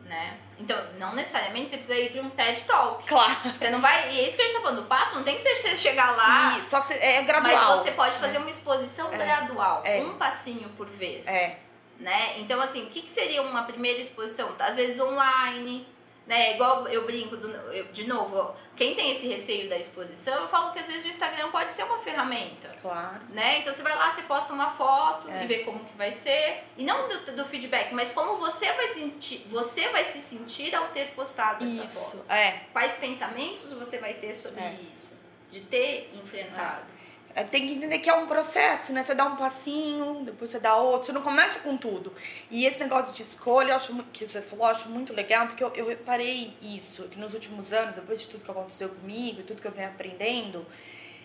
[0.05, 0.39] Né?
[0.59, 3.07] Então, não necessariamente você precisa ir para um TED Talk.
[3.07, 3.35] Claro.
[3.59, 4.13] Você não vai.
[4.13, 4.81] E é isso que a gente tá falando.
[4.81, 6.59] O passo não tem que ser chegar lá.
[6.59, 7.77] E, só que é gradual.
[7.77, 8.41] Mas você pode fazer é.
[8.41, 9.17] uma exposição é.
[9.17, 9.83] gradual.
[9.85, 10.01] É.
[10.03, 11.27] Um passinho por vez.
[11.27, 11.59] É.
[11.99, 12.39] Né?
[12.39, 14.55] Então, assim, o que, que seria uma primeira exposição?
[14.59, 15.87] Às vezes online
[16.27, 16.55] né?
[16.55, 20.73] Igual eu brinco, do, eu, de novo, quem tem esse receio da exposição, eu falo
[20.73, 22.69] que às vezes o Instagram pode ser uma ferramenta.
[22.81, 23.21] Claro.
[23.31, 23.61] Né?
[23.61, 25.45] Então você vai lá, você posta uma foto é.
[25.45, 26.63] e vê como que vai ser.
[26.77, 30.89] E não do, do, feedback, mas como você vai sentir, você vai se sentir ao
[30.89, 31.83] ter postado isso.
[31.83, 32.33] essa foto.
[32.33, 32.61] É.
[32.73, 34.79] Quais pensamentos você vai ter sobre é.
[34.93, 35.19] isso?
[35.51, 36.83] De ter enfrentado.
[36.91, 36.94] É,
[37.43, 39.03] tem que entender que é um processo, né?
[39.03, 42.13] Você dá um passinho, depois você dá outro, você não começa com tudo.
[42.49, 45.65] E esse negócio de escolha, eu acho que você falou, eu acho muito legal, porque
[45.65, 49.61] eu, eu reparei isso, que nos últimos anos, depois de tudo que aconteceu comigo, tudo
[49.61, 50.65] que eu venho aprendendo,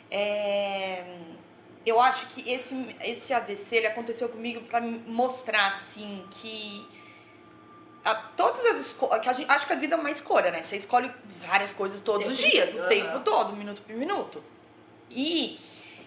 [0.09, 1.03] é,
[1.85, 6.87] eu acho que esse, esse AVC ele aconteceu comigo para mostrar, assim, que
[8.03, 9.27] a, todas as escolhas.
[9.47, 10.63] Acho que a vida é uma escolha, né?
[10.63, 14.43] Você escolhe várias coisas todos os dias, o tempo todo, minuto por minuto.
[15.11, 15.59] E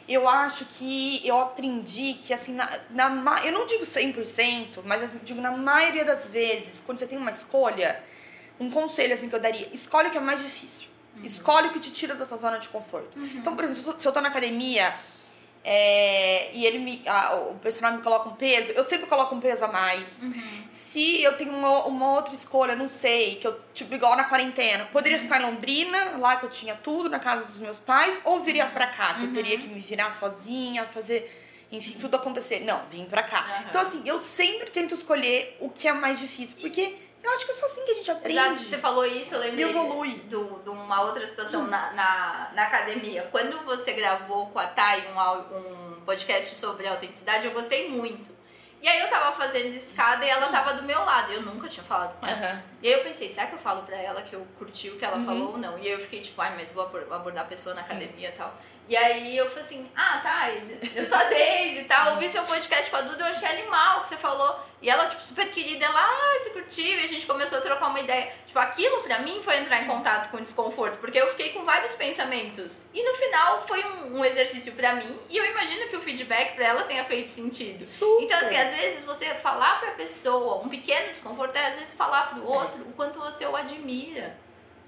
[0.09, 5.21] eu acho que eu aprendi que, assim, na, na, eu não digo 100%, mas assim,
[5.23, 8.03] digo, na maioria das vezes, quando você tem uma escolha,
[8.59, 10.89] um conselho assim que eu daria, escolhe o que é mais difícil.
[11.17, 11.25] Uhum.
[11.25, 13.19] Escolhe o que te tira da tua zona de conforto.
[13.19, 13.31] Uhum.
[13.35, 14.95] Então, por exemplo, se eu tô na academia
[15.65, 19.41] é, e ele me, a, o personal me coloca um peso, eu sempre coloco um
[19.41, 20.23] peso a mais.
[20.23, 20.65] Uhum.
[20.71, 24.87] Se eu tenho uma, uma, outra escolha, não sei, que eu, tipo, igual na quarentena,
[24.87, 25.25] poderia uhum.
[25.25, 28.67] ficar em Londrina, lá que eu tinha tudo, na casa dos meus pais, ou viria
[28.67, 29.63] pra cá, que eu teria uhum.
[29.63, 31.42] que me virar sozinha, fazer
[31.73, 32.61] enfim, tudo acontecer.
[32.61, 33.41] Não, vim pra cá.
[33.41, 33.69] Uhum.
[33.69, 37.53] Então, assim, eu sempre tento escolher o que é mais difícil, porque eu acho que
[37.53, 38.39] é só assim que a gente aprende.
[38.39, 40.15] Exato, você falou isso, eu lembrei evolui.
[40.29, 43.27] Do, de uma outra situação na, na, na, academia.
[43.31, 48.31] Quando você gravou com a Thay um, um podcast sobre autenticidade, eu gostei muito.
[48.83, 51.33] E aí eu tava fazendo escada e ela tava do meu lado.
[51.33, 52.55] Eu nunca tinha falado com ela.
[52.55, 52.63] Uhum.
[52.83, 55.05] E aí eu pensei, será que eu falo pra ela que eu curti o que
[55.05, 55.25] ela uhum.
[55.25, 55.79] falou ou não?
[55.79, 58.53] E aí eu fiquei tipo, ai, mas vou abordar a pessoa na academia e tal.
[58.93, 60.51] E aí eu falei assim, ah, tá,
[60.95, 63.97] eu sou a Daisy e tal, ouvi seu podcast com a Duda, eu achei animal
[63.97, 64.61] o que você falou.
[64.83, 67.87] E ela, tipo, super querida, ela, ah, você curtiu, e a gente começou a trocar
[67.87, 68.31] uma ideia.
[68.47, 71.65] Tipo, aquilo pra mim foi entrar em contato com o desconforto, porque eu fiquei com
[71.65, 72.83] vários pensamentos.
[72.93, 76.55] E no final foi um, um exercício pra mim, e eu imagino que o feedback
[76.55, 77.83] pra ela tenha feito sentido.
[77.83, 78.25] Super.
[78.25, 82.35] Então, assim, às vezes você falar pra pessoa um pequeno desconforto é às vezes falar
[82.35, 82.89] pro outro é.
[82.91, 84.37] o quanto você o admira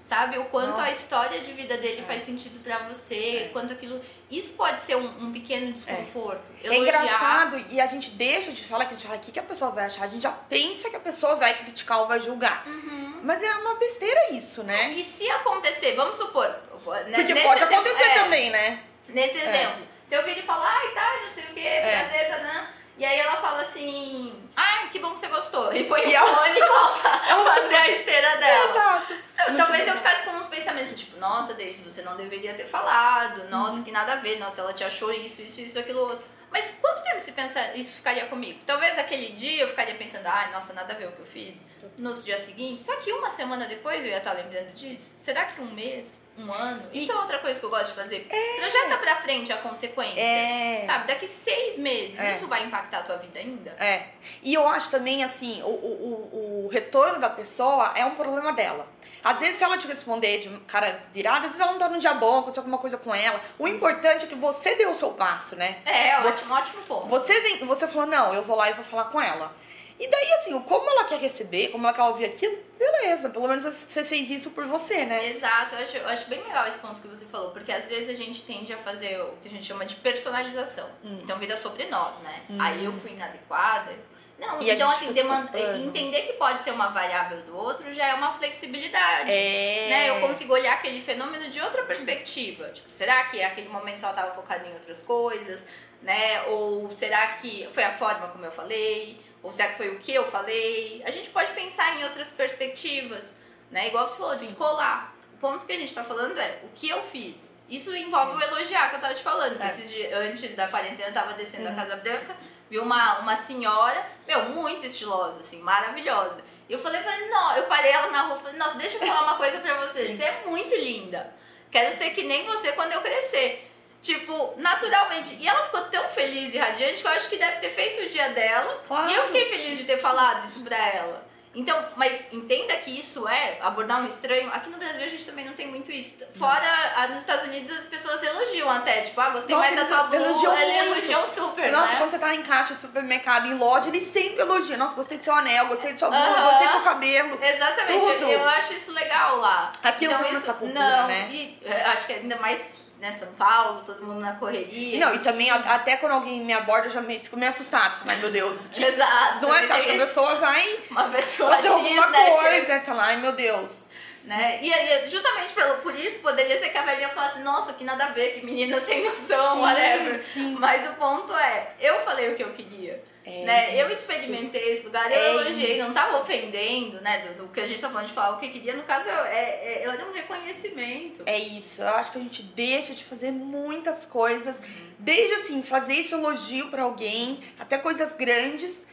[0.05, 0.37] sabe?
[0.37, 0.83] O quanto Nossa.
[0.83, 2.03] a história de vida dele é.
[2.03, 3.49] faz sentido para você, é.
[3.51, 3.99] quanto aquilo.
[4.29, 6.43] Isso pode ser um, um pequeno desconforto.
[6.63, 6.67] É.
[6.67, 6.77] é.
[6.77, 9.43] engraçado e a gente deixa de falar que a gente fala o que, que a
[9.43, 10.03] pessoa vai achar.
[10.03, 12.67] A gente já pensa que a pessoa vai criticar ou vai julgar.
[12.67, 13.21] Uhum.
[13.23, 14.91] Mas é uma besteira isso, né?
[14.91, 16.47] E se acontecer, vamos supor.
[16.47, 18.83] Né, Porque pode exemplo, acontecer é, também, né?
[19.09, 19.49] Nesse é.
[19.49, 19.87] exemplo.
[20.05, 23.03] Se eu vir e falar, ai, tá, não sei o que, prazer, tá, tá, e
[23.03, 25.73] aí ela fala assim, ai, que bom que você gostou.
[25.73, 28.69] E põe o fone e volta a fazer a esteira dela.
[28.69, 29.13] Exato.
[29.33, 33.49] Então, talvez eu ficasse com uns pensamentos, tipo, nossa, Deise, você não deveria ter falado,
[33.49, 33.83] nossa, uhum.
[33.83, 36.25] que nada a ver, nossa, ela te achou isso, isso, isso, aquilo outro.
[36.49, 38.61] Mas quanto tempo se pensa isso ficaria comigo?
[38.65, 41.65] Talvez aquele dia eu ficaria pensando, ai, nossa, nada a ver o que eu fiz.
[41.97, 45.15] Nos dias seguintes, será que uma semana depois eu ia estar lembrando disso?
[45.17, 46.21] Será que um mês?
[46.37, 46.83] Um ano?
[46.93, 48.27] Isso é outra coisa que eu gosto de fazer.
[48.29, 48.59] É.
[48.59, 50.19] Projeta pra frente a consequência.
[50.19, 50.83] É.
[50.85, 51.07] Sabe?
[51.07, 52.31] Daqui seis meses, é.
[52.31, 53.71] isso vai impactar a tua vida ainda?
[53.79, 54.07] É.
[54.43, 58.85] E eu acho também, assim, o, o, o retorno da pessoa é um problema dela.
[59.23, 61.97] Às vezes, se ela te responder de cara virada, às vezes ela não tá num
[61.97, 63.41] dia bom, aconteceu alguma coisa com ela.
[63.57, 65.77] O importante é que você deu o seu passo, né?
[65.85, 67.07] É, você, um ótimo ponto.
[67.07, 69.51] Você, você falou, não, eu vou lá e vou falar com ela.
[69.97, 73.63] E daí, assim, como ela quer receber, como ela quer ouvir aquilo, beleza, pelo menos
[73.63, 75.29] você fez isso por você, né?
[75.29, 78.09] Exato, eu acho, eu acho bem legal esse ponto que você falou, porque às vezes
[78.09, 80.87] a gente tende a fazer o que a gente chama de personalização.
[81.03, 81.19] Hum.
[81.23, 82.41] Então vira sobre nós, né?
[82.49, 82.57] Hum.
[82.59, 83.93] Aí eu fui inadequada,
[84.37, 88.13] não, e então assim, demanda, entender que pode ser uma variável do outro já é
[88.15, 89.31] uma flexibilidade.
[89.31, 89.87] É...
[89.89, 90.09] Né?
[90.09, 92.67] Eu consigo olhar aquele fenômeno de outra perspectiva.
[92.69, 95.65] Tipo, será que aquele momento ela estava focada em outras coisas?
[96.01, 96.43] Né?
[96.47, 99.24] Ou será que foi a forma como eu falei?
[99.45, 101.01] Ou será que foi o que eu falei?
[101.05, 103.37] A gente pode pensar em outras perspectivas.
[103.69, 103.87] Né?
[103.87, 104.45] Igual você falou, Sim.
[104.45, 105.15] descolar.
[105.35, 107.51] O ponto que a gente está falando é o que eu fiz.
[107.69, 109.61] Isso envolve o elogiar que eu tava te falando.
[109.61, 109.67] É.
[109.67, 111.73] Esses dias, antes da quarentena eu tava descendo uhum.
[111.73, 112.35] a Casa Branca
[112.69, 116.41] Vi uma, uma senhora, meu, muito estilosa, assim, maravilhosa.
[116.67, 119.21] E eu falei, falei, não, eu parei ela na rua, falei, nossa, deixa eu falar
[119.21, 120.07] uma coisa pra você.
[120.07, 120.17] Sim.
[120.17, 121.31] Você é muito linda.
[121.69, 123.71] Quero ser que nem você quando eu crescer.
[124.05, 125.35] Tipo, naturalmente.
[125.39, 128.07] E ela ficou tão feliz e radiante que eu acho que deve ter feito o
[128.07, 128.79] dia dela.
[128.87, 129.09] Claro.
[129.09, 131.25] E eu fiquei feliz de ter falado isso pra ela.
[131.55, 134.49] Então, mas entenda que isso é abordar um estranho.
[134.53, 136.17] Aqui no Brasil a gente também não tem muito isso.
[136.35, 139.95] Fora, ah, nos Estados Unidos as pessoas elogiam até, tipo, ah, gostei Nossa, mais da
[139.95, 140.29] tua blusa.
[140.29, 141.97] Elogiam, elogiam super, Nossa, né?
[141.97, 144.77] quando você tá em caixa de supermercado, em loja, eles sempre elogiam.
[144.77, 146.49] Nossa, gostei do seu anel, gostei do seu blusa, uh -huh.
[146.49, 147.39] gostei do seu cabelo.
[147.41, 148.31] Exatamente, tudo.
[148.31, 149.71] Eu, acho isso legal lá.
[149.81, 151.29] Aqui então, não tem essa cultura, não, né?
[151.31, 154.99] E, eh, acho que ainda mais né, São Paulo, todo mundo na correria.
[154.99, 158.01] Não, e também até quando alguém me aborda, eu já me, fico meio assustado.
[158.05, 158.69] Ai, meu Deus.
[158.69, 159.41] Que, Exato.
[159.41, 159.65] Não é?
[159.65, 162.83] Você acha que a pessoa vai Uma pessoa fazer X, alguma né, coisa.
[162.83, 163.84] Sei lá, ai, meu Deus.
[164.25, 164.59] Né?
[164.61, 168.05] E, e justamente por, por isso poderia ser que a velhinha falasse, nossa, que nada
[168.05, 170.21] a ver, que menina sem noção, sim, whatever.
[170.21, 170.55] Sim.
[170.59, 173.03] Mas o ponto é, eu falei o que eu queria.
[173.23, 173.81] É né?
[173.81, 177.27] Eu experimentei esse lugar, eu é elogiei, não tava ofendendo, né?
[177.27, 178.75] Do, do, que a gente tá falando de falar o que queria.
[178.75, 181.23] No caso, eu, é, é, era um reconhecimento.
[181.25, 181.81] É isso.
[181.81, 184.61] Eu acho que a gente deixa de fazer muitas coisas.
[184.99, 188.85] Desde assim, fazer esse elogio para alguém, até coisas grandes,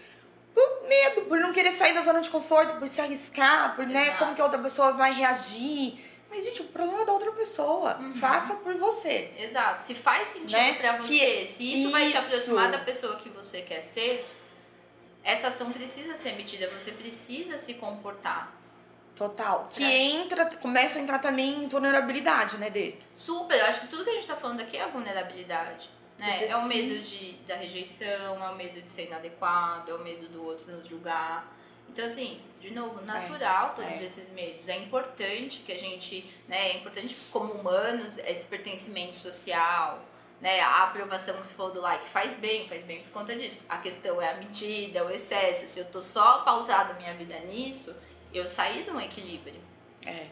[0.54, 4.10] por medo, por não querer sair da zona de conforto, por se arriscar, por né,
[4.12, 5.98] como que a outra pessoa vai reagir.
[6.30, 7.98] Mas, gente, o problema é da outra pessoa.
[7.98, 8.10] Uhum.
[8.10, 9.30] Faça por você.
[9.36, 9.82] Exato.
[9.82, 10.72] Se faz sentido né?
[10.74, 14.26] pra você, que, se isso, isso, vai te aproximar da pessoa que você quer ser,
[15.22, 16.70] essa ação precisa ser emitida.
[16.70, 18.50] Você precisa se comportar.
[19.14, 19.68] Total.
[19.70, 22.98] Que entra, começa a entrar também em vulnerabilidade, né, dele?
[23.12, 23.58] Super.
[23.58, 25.90] Eu acho que tudo que a gente tá falando aqui é a vulnerabilidade.
[26.22, 26.46] Né?
[26.46, 30.28] É o medo de, da rejeição, é o medo de ser inadequado, é o medo
[30.28, 31.52] do outro nos julgar.
[31.88, 34.04] Então, assim, de novo, é, natural é, todos é.
[34.04, 34.68] esses medos.
[34.68, 40.00] É importante que a gente, né, é importante como humanos esse pertencimento social,
[40.40, 43.64] né, a aprovação que você falou do like faz bem, faz bem por conta disso.
[43.68, 45.66] A questão é a medida, é o excesso.
[45.66, 47.96] Se eu tô só pautado minha vida nisso,
[48.32, 49.60] eu saí de um equilíbrio.
[50.06, 50.28] É.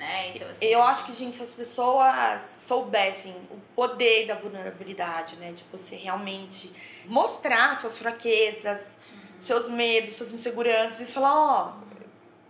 [0.00, 0.32] Né?
[0.34, 5.52] Então, assim, eu acho que, gente, se as pessoas soubessem o poder da vulnerabilidade, né?
[5.52, 6.72] De você realmente
[7.04, 8.96] mostrar suas fraquezas,
[9.38, 12.00] seus medos, suas inseguranças e falar, ó, oh,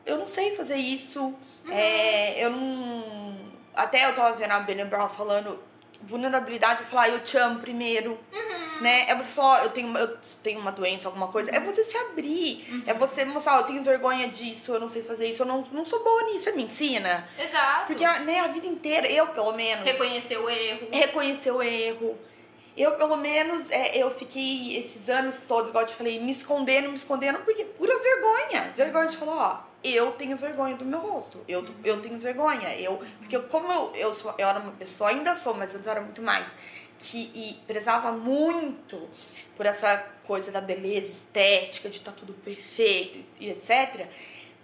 [0.06, 1.72] eu não sei fazer isso, uhum.
[1.72, 3.50] é, eu não...
[3.74, 5.60] Até eu tava vendo a Benny Brown falando
[6.02, 8.59] vulnerabilidade, falar, eu te amo primeiro, uhum.
[8.80, 9.08] Né?
[9.08, 11.50] É você falar, eu tenho, eu tenho uma doença, alguma coisa.
[11.54, 12.66] É você se abrir.
[12.70, 12.82] Uhum.
[12.86, 15.84] É você mostrar, eu tenho vergonha disso, eu não sei fazer isso, eu não, não
[15.84, 17.28] sou boa nisso, você me ensina.
[17.38, 17.86] Exato.
[17.86, 19.84] Porque né, a vida inteira, eu pelo menos...
[19.84, 20.88] Reconhecer o erro.
[20.92, 22.18] Reconhecer o erro.
[22.76, 26.88] Eu, pelo menos, é, eu fiquei esses anos todos, igual eu te falei, me escondendo,
[26.88, 28.72] me escondendo, porque pura vergonha.
[28.74, 31.38] Vergonha de falar, ó, eu tenho vergonha do meu rosto.
[31.48, 32.74] Eu, eu tenho vergonha.
[32.78, 36.00] Eu, porque como eu, eu, sou, eu era uma pessoa, ainda sou, mas eu era
[36.00, 36.52] muito mais,
[37.00, 39.08] que prezava muito
[39.56, 44.06] por essa coisa da beleza estética, de estar tá tudo perfeito e etc.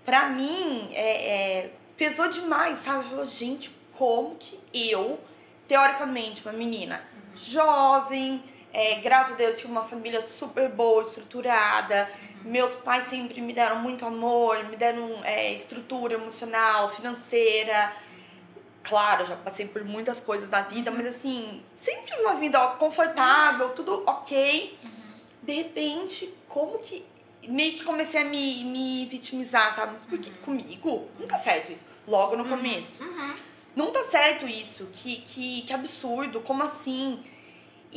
[0.04, 3.08] Pra mim, é, é, pesou demais, sabe?
[3.08, 5.18] Falei, gente, como que eu,
[5.66, 7.02] teoricamente, uma menina
[7.34, 12.08] jovem, é, graças a Deus, tive uma família super boa, estruturada.
[12.44, 12.50] Uhum.
[12.52, 17.92] Meus pais sempre me deram muito amor, me deram é, estrutura emocional, financeira.
[18.88, 23.70] Claro, já passei por muitas coisas na vida, mas assim, sempre tive uma vida confortável,
[23.70, 24.78] tudo ok.
[24.84, 24.90] Uhum.
[25.42, 27.04] De repente, como que
[27.48, 29.92] meio que comecei a me, me vitimizar, sabe?
[29.94, 30.36] Mas por que Uhum.
[30.44, 31.08] comigo?
[31.18, 31.84] Não tá certo isso.
[32.06, 33.02] Logo no começo.
[33.02, 33.34] Uhum.
[33.74, 34.88] Não tá certo isso.
[34.92, 36.40] Que, que, que absurdo.
[36.40, 37.22] Como assim?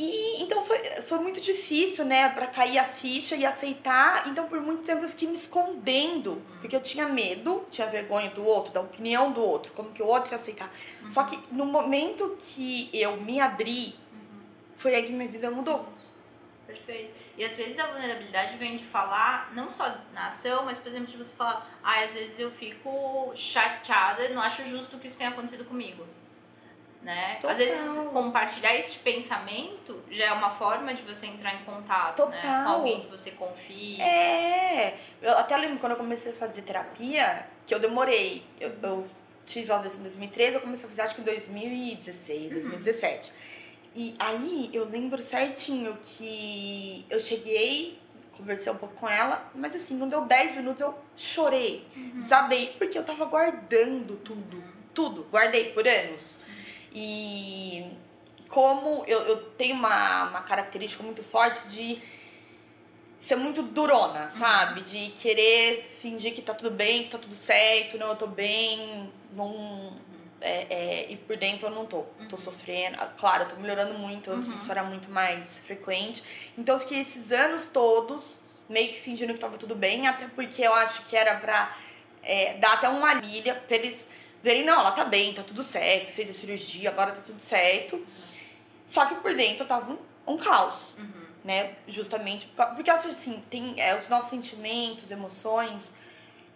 [0.02, 4.26] E então foi, foi muito difícil, né, pra cair a ficha e aceitar.
[4.28, 6.40] Então, por muito tempo eu fiquei me escondendo.
[6.58, 10.06] Porque eu tinha medo, tinha vergonha do outro, da opinião do outro, como que o
[10.06, 10.72] outro ia aceitar.
[11.06, 13.94] Só que no momento que eu me abri,
[14.74, 15.86] foi aí que minha vida mudou.
[16.66, 17.14] Perfeito.
[17.36, 21.08] E às vezes a vulnerabilidade vem de falar, não só na ação, mas por exemplo,
[21.08, 25.28] de você falar, ah, às vezes eu fico chateada, não acho justo que isso tenha
[25.28, 26.06] acontecido comigo.
[27.02, 27.36] Né?
[27.36, 27.50] Total.
[27.50, 32.36] Às vezes compartilhar esse pensamento já é uma forma de você entrar em contato, né?
[32.36, 32.64] Total.
[32.64, 34.04] Com alguém que você confia.
[34.04, 38.44] É, eu até lembro quando eu comecei a fazer terapia, que eu demorei.
[38.60, 39.04] Eu, eu
[39.46, 43.32] tive a vez em 2013, eu comecei a fazer acho que em 2016, 2017.
[43.94, 47.98] E aí eu lembro certinho que eu cheguei,
[48.36, 51.84] conversei um pouco com ela, mas assim, não deu 10 minutos, eu chorei,
[52.14, 54.62] desabei, porque eu tava guardando tudo,
[54.94, 56.22] tudo, guardei por anos.
[56.92, 57.86] E
[58.48, 62.02] como eu, eu tenho uma, uma característica muito forte de
[63.18, 64.80] ser muito durona, sabe?
[64.80, 69.12] De querer fingir que tá tudo bem, que tá tudo certo, não, eu tô bem,
[69.32, 70.10] não.
[70.42, 72.04] É, é, e por dentro eu não tô.
[72.28, 72.96] Tô sofrendo.
[72.98, 76.22] Ah, Claro, eu tô melhorando muito, antes isso era muito mais frequente.
[76.56, 80.62] Então eu fiquei esses anos todos meio que fingindo que tava tudo bem, até porque
[80.62, 81.76] eu acho que era pra
[82.22, 84.08] é, dar até uma milha pra eles
[84.42, 88.04] verem, não, ela tá bem, tá tudo certo, fez a cirurgia, agora tá tudo certo.
[88.84, 90.94] Só que por dentro tava um, um caos,
[91.44, 91.74] né?
[91.86, 95.92] Justamente por causa- porque assim, tem é, os nossos sentimentos, emoções.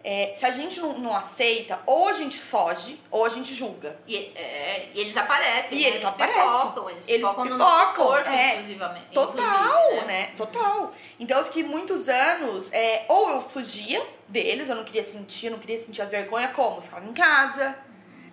[0.07, 3.97] É, se a gente não, não aceita, ou a gente foge, ou a gente julga.
[4.05, 5.87] E, é, e eles aparecem, E né?
[5.87, 6.43] eles aparecem.
[6.43, 8.51] pipocam, eles, Eles pipocam no nosso corpo, é.
[8.51, 9.07] inclusivamente.
[9.11, 10.25] Total, inclusive, né?
[10.37, 10.93] Total.
[11.19, 15.53] Então eu fiquei muitos anos, é, ou eu fugia deles, eu não queria sentir, eu
[15.53, 16.77] não queria sentir a vergonha, como?
[16.77, 17.75] Eu ficava em casa,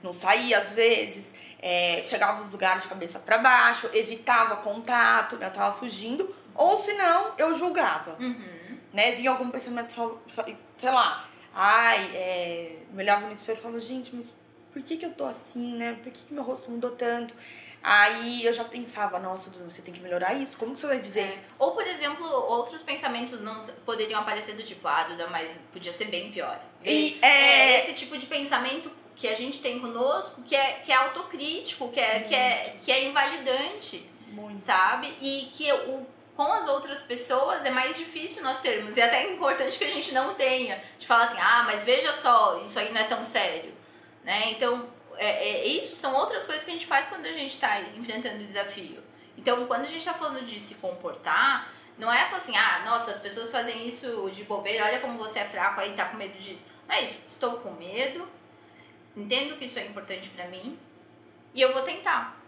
[0.03, 5.47] não saía às vezes, é, chegava nos lugares de cabeça pra baixo, evitava contato, né?
[5.47, 8.15] Eu tava fugindo, ou senão eu julgava.
[8.21, 8.79] Uhum.
[8.93, 9.13] Né?
[9.13, 10.21] Vinha algum pensamento,
[10.77, 14.33] sei lá, ai, é, me olhava no espelho e falava, gente, mas
[14.73, 15.99] por que que eu tô assim, né?
[16.03, 17.35] Por que que meu rosto mudou tanto?
[17.83, 21.21] Aí eu já pensava, nossa, você tem que melhorar isso, como que você vai viver?
[21.21, 21.39] É.
[21.59, 26.05] Ou, por exemplo, outros pensamentos não poderiam aparecer do tipo, ah, Duda, mas podia ser
[26.07, 26.61] bem pior.
[26.85, 30.93] E, é, é- esse tipo de pensamento que a gente tem conosco, que é, que
[30.93, 34.59] é autocrítico, que é, que, é, que é invalidante, Muito.
[34.59, 35.13] sabe?
[35.21, 38.97] E que o, com as outras pessoas é mais difícil nós termos.
[38.97, 40.83] E até é importante que a gente não tenha.
[40.99, 43.73] De falar assim, ah, mas veja só, isso aí não é tão sério.
[44.25, 44.53] Né?
[44.53, 47.81] Então, é, é, isso são outras coisas que a gente faz quando a gente está
[47.81, 49.03] enfrentando o desafio.
[49.37, 53.11] Então, quando a gente está falando de se comportar, não é falar assim, ah, nossa,
[53.11, 56.39] as pessoas fazem isso de bobeira, olha como você é fraco aí, tá com medo
[56.39, 56.65] disso.
[56.89, 58.29] Não é isso, estou com medo,
[59.17, 60.79] entendo que isso é importante pra mim
[61.55, 62.42] e eu vou tentar.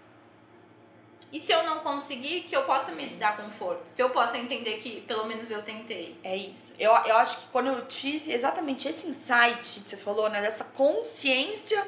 [1.33, 4.77] E se eu não conseguir, que eu possa me dar conforto, que eu possa entender
[4.77, 6.17] que pelo menos eu tentei.
[6.23, 6.73] É isso.
[6.79, 10.41] Eu, eu acho que quando eu tive exatamente esse insight que você falou, né?
[10.41, 11.85] Dessa consciência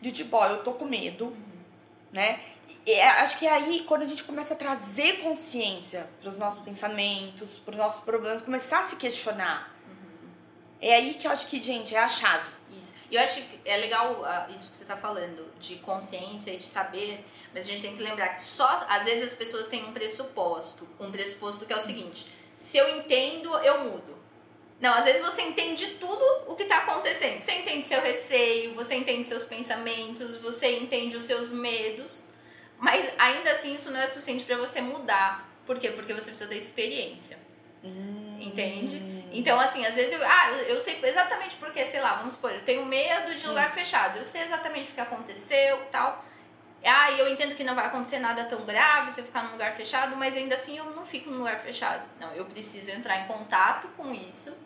[0.00, 1.36] de tipo, ó, eu tô com medo,
[2.10, 2.40] né?
[2.86, 6.62] E é- acho que é aí quando a gente começa a trazer consciência pros nossos
[6.62, 9.74] pensamentos, pros nossos problemas, começar a se questionar.
[10.80, 12.50] É aí que eu acho que, gente, é a chave.
[12.80, 12.94] Isso.
[13.10, 16.58] E eu acho que é legal ah, isso que você tá falando, de consciência e
[16.58, 19.84] de saber, mas a gente tem que lembrar que só, às vezes, as pessoas têm
[19.84, 20.88] um pressuposto.
[21.00, 24.16] Um pressuposto que é o seguinte: se eu entendo, eu mudo.
[24.78, 27.40] Não, às vezes você entende tudo o que tá acontecendo.
[27.40, 32.24] Você entende seu receio, você entende seus pensamentos, você entende os seus medos,
[32.78, 35.50] mas ainda assim isso não é suficiente para você mudar.
[35.64, 35.88] Por quê?
[35.90, 37.38] Porque você precisa da experiência.
[38.38, 39.15] Entende?
[39.32, 42.52] Então, assim, às vezes eu, ah, eu, eu sei exatamente porque, sei lá, vamos supor,
[42.52, 44.18] eu tenho medo de lugar fechado.
[44.18, 46.24] Eu sei exatamente o que aconteceu tal.
[46.84, 49.52] Ah, e eu entendo que não vai acontecer nada tão grave se eu ficar num
[49.52, 52.04] lugar fechado, mas ainda assim eu não fico num lugar fechado.
[52.20, 54.56] Não, eu preciso entrar em contato com isso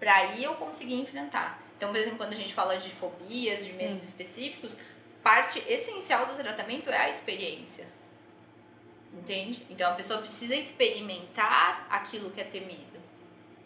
[0.00, 1.62] pra aí eu conseguir enfrentar.
[1.76, 4.78] Então, por exemplo, quando a gente fala de fobias, de medos específicos,
[5.22, 7.86] parte essencial do tratamento é a experiência.
[9.12, 9.66] Entende?
[9.68, 12.99] Então a pessoa precisa experimentar aquilo que é temido.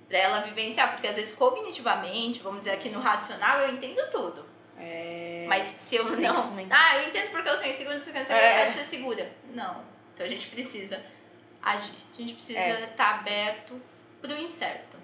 [0.08, 4.44] Pra ela vivenciar, porque às vezes cognitivamente, vamos dizer aqui no racional, eu entendo tudo.
[4.78, 5.46] É...
[5.48, 6.34] Mas se eu não.
[6.70, 8.44] Ah, eu entendo porque eu sou insegura, não sei o que, não sei o que,
[8.44, 8.50] É.
[8.52, 9.32] eu quero ser segura.
[9.54, 9.84] Não.
[10.12, 11.02] Então a gente precisa
[11.62, 11.94] agir.
[12.16, 12.84] A gente precisa É.
[12.84, 13.80] estar aberto
[14.20, 14.96] pro incerto.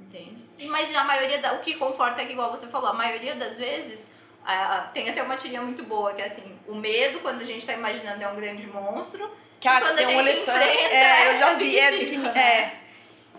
[0.00, 0.44] Entende?
[0.58, 3.34] E- Mas a maioria, da, o que conforta é que, igual você falou, a maioria
[3.34, 4.08] das vezes.
[4.92, 7.72] tem até uma tirinha muito boa, que é assim, o medo, quando a gente tá
[7.74, 9.30] imaginando, é um grande monstro.
[9.60, 10.58] Que ah, quando tem a um gente elefante.
[10.58, 11.78] enfrenta, é, eu já é vi.
[11.78, 12.40] É, né?
[12.40, 12.80] é.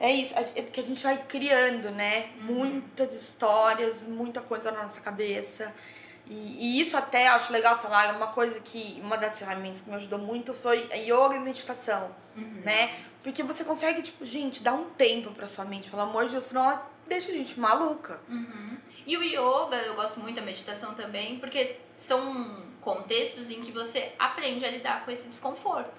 [0.01, 2.31] É isso, é porque a gente vai criando, né?
[2.39, 2.55] Uhum.
[2.55, 5.71] Muitas histórias, muita coisa na nossa cabeça.
[6.25, 9.95] E, e, isso até acho legal falar, uma coisa que, uma das ferramentas que me
[9.97, 12.61] ajudou muito foi a yoga e meditação, uhum.
[12.65, 12.95] né?
[13.21, 16.45] Porque você consegue, tipo, gente, dar um tempo pra sua mente, pelo amor de Deus,
[16.45, 18.19] senão ela deixa a gente maluca.
[18.27, 18.77] Uhum.
[19.05, 24.13] E o yoga, eu gosto muito da meditação também, porque são contextos em que você
[24.17, 25.93] aprende a lidar com esse desconforto.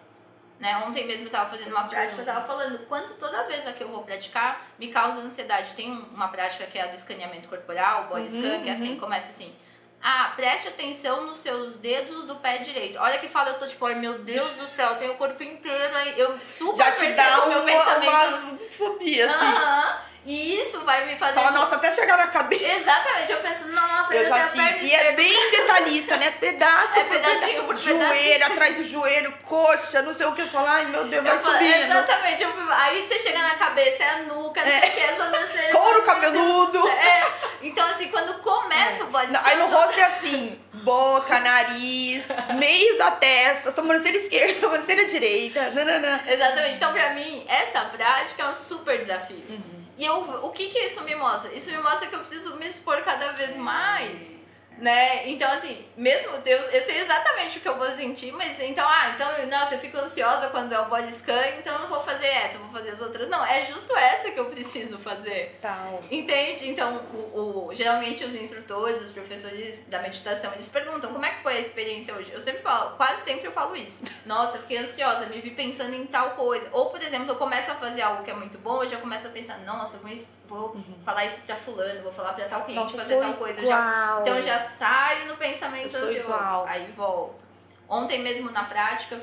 [0.63, 0.77] Né?
[0.87, 3.89] Ontem mesmo eu estava fazendo uma prática, eu estava falando quanto toda vez que eu
[3.89, 5.75] vou praticar me causa ansiedade.
[5.75, 8.73] Tem uma prática que é a do escaneamento corporal, o body uhum, scan, que é
[8.73, 9.01] assim, uhum.
[9.01, 9.53] começa assim.
[10.01, 12.97] Ah, preste atenção nos seus dedos do pé direito.
[13.01, 15.43] Olha que fala, eu tô tipo, ai meu Deus do céu, eu tenho o corpo
[15.43, 16.17] inteiro aí.
[16.17, 18.09] Eu super Já te dá o meu pensamento.
[18.09, 19.45] umas fobias, assim.
[19.45, 20.12] Uhum.
[20.25, 21.35] E isso vai me fazer.
[21.35, 22.65] Fala, nossa, até chegar na cabeça.
[22.65, 24.83] Exatamente, eu penso, nossa, eu já fiz.
[24.83, 26.31] E é bem detalhista, né?
[26.31, 30.43] Pedaço é por pedacinho por Joelho, atrás do joelho, coxa, não sei o que.
[30.43, 31.75] Eu falo, ai meu Deus, vai falo, subindo.
[31.75, 34.81] Exatamente, eu, aí você chega na cabeça, é a nuca, não é.
[34.81, 35.73] sei o que, é sobrancelha.
[35.73, 36.89] Couro cabeludo.
[36.89, 37.23] É.
[37.63, 39.05] Então, assim, quando começa é.
[39.05, 45.05] o body Aí no rosto é assim, boca, nariz, meio da testa, sobrancelha esquerda, sobrancelha
[45.05, 45.71] direita.
[45.71, 46.23] Nanana.
[46.29, 46.77] Exatamente.
[46.77, 49.43] Então, pra mim, essa prática é um super desafio.
[49.49, 49.82] Uhum.
[49.99, 51.53] E eu, o que que isso me mostra?
[51.53, 54.42] Isso me mostra que eu preciso me expor cada vez mais
[54.79, 55.29] né?
[55.29, 59.13] Então, assim, mesmo Deus, eu sei exatamente o que eu vou sentir, mas então, ah,
[59.15, 62.27] então, nossa, eu fico ansiosa quando é o body scan, então eu não vou fazer
[62.27, 63.29] essa, eu vou fazer as outras.
[63.29, 65.59] Não, é justo essa que eu preciso fazer.
[65.61, 66.03] Tal.
[66.11, 66.69] Entende?
[66.69, 71.43] Então, o, o, geralmente os instrutores, os professores da meditação, eles perguntam como é que
[71.43, 72.33] foi a experiência hoje.
[72.33, 74.05] Eu sempre falo, quase sempre eu falo isso.
[74.27, 76.69] Nossa, eu fiquei ansiosa, me vi pensando em tal coisa.
[76.73, 79.27] Ou, por exemplo, eu começo a fazer algo que é muito bom, eu já começo
[79.27, 80.99] a pensar, nossa, vou, vou uhum.
[81.05, 83.65] falar isso pra fulano, vou falar pra tal cliente nossa, fazer tal coisa.
[83.65, 86.19] Já, então, eu já saio no pensamento ansioso.
[86.19, 86.67] Igual.
[86.67, 87.43] Aí volta.
[87.89, 89.21] Ontem mesmo na prática,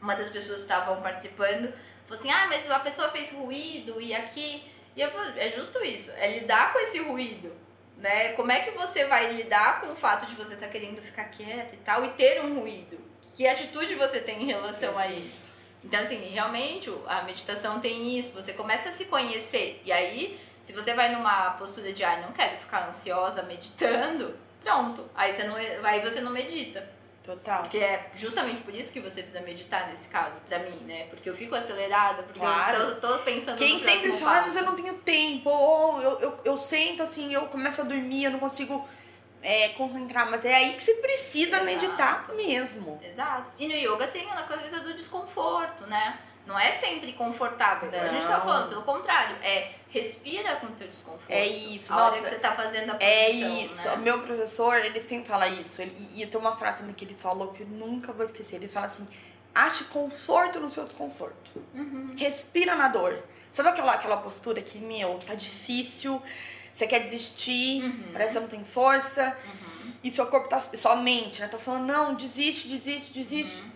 [0.00, 1.72] uma das pessoas que estavam participando
[2.04, 4.70] falou assim: ah, mas a pessoa fez ruído e aqui.
[4.94, 7.52] E eu falei: é justo isso, é lidar com esse ruído.
[7.96, 8.32] Né?
[8.32, 11.24] Como é que você vai lidar com o fato de você estar tá querendo ficar
[11.24, 12.98] quieto e tal e ter um ruído?
[13.36, 15.53] Que atitude você tem em relação a isso?
[15.84, 19.82] Então, assim, realmente a meditação tem isso, você começa a se conhecer.
[19.84, 25.04] E aí, se você vai numa postura de, ah, não quero ficar ansiosa meditando, pronto.
[25.14, 26.94] Aí você não, aí você não medita.
[27.24, 27.62] Total.
[27.62, 31.06] Porque é justamente por isso que você precisa meditar nesse caso, pra mim, né?
[31.08, 32.76] Porque eu fico acelerada, porque claro.
[32.76, 36.20] eu tô, tô pensando Quem no sempre fala, mas eu não tenho tempo, ou eu,
[36.20, 38.86] eu, eu sento assim, eu começo a dormir, eu não consigo
[39.44, 41.64] é, concentrar, mas é aí que você precisa Exato.
[41.64, 42.98] meditar mesmo.
[43.04, 43.50] Exato.
[43.58, 46.18] E no yoga tem a coisa do desconforto, né?
[46.46, 47.90] Não é sempre confortável.
[47.90, 48.00] Não.
[48.00, 51.30] A gente tá falando, pelo contrário, é respira com o teu desconforto.
[51.30, 51.92] É isso.
[51.92, 53.88] A Nossa, que você tá fazendo a é posição, É isso.
[53.88, 53.96] Né?
[53.96, 55.80] Meu professor, ele sempre fala isso.
[55.80, 58.56] Ele, e tem uma frase que ele falou que eu nunca vou esquecer.
[58.56, 59.06] Ele fala assim,
[59.54, 61.52] ache conforto no seu desconforto.
[61.74, 62.14] Uhum.
[62.16, 63.22] Respira na dor.
[63.50, 66.20] Sabe aquela, aquela postura que, meu, tá difícil,
[66.74, 68.10] você quer desistir, uhum.
[68.12, 69.92] parece que não tem força, uhum.
[70.02, 73.62] e seu corpo tá, sua mente, né, tá falando, não, desiste, desiste, desiste.
[73.62, 73.70] Uhum.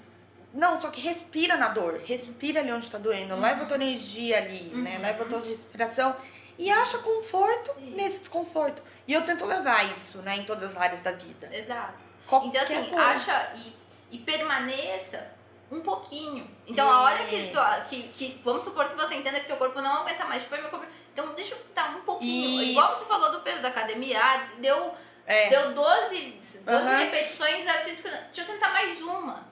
[0.55, 3.41] Não, só que respira na dor, respira ali onde tá doendo, uhum.
[3.41, 4.97] leva a tua energia ali, né?
[4.97, 5.03] Uhum.
[5.03, 6.17] Leva a tua respiração
[6.59, 8.83] e acha conforto nesse desconforto.
[9.07, 11.49] E eu tento levar isso, né, em todas as áreas da vida.
[11.55, 11.95] Exato.
[12.27, 13.05] Qualquer então, assim, coisa.
[13.05, 15.38] acha e, e permaneça
[15.71, 16.49] um pouquinho.
[16.67, 16.91] Então, é.
[16.91, 18.41] a hora que, tu, que, que.
[18.43, 20.43] Vamos supor que você entenda que teu corpo não aguenta mais.
[20.43, 20.87] Tipo, meu corpo.
[21.13, 22.63] Então, deixa eu estar um pouquinho.
[22.63, 22.71] Isso.
[22.71, 24.95] Igual você falou do peso da academia, ah, deu.
[25.27, 25.51] É.
[25.51, 26.99] Deu 12, 12 uhum.
[27.01, 29.47] repetições, deixa eu tentar mais uma.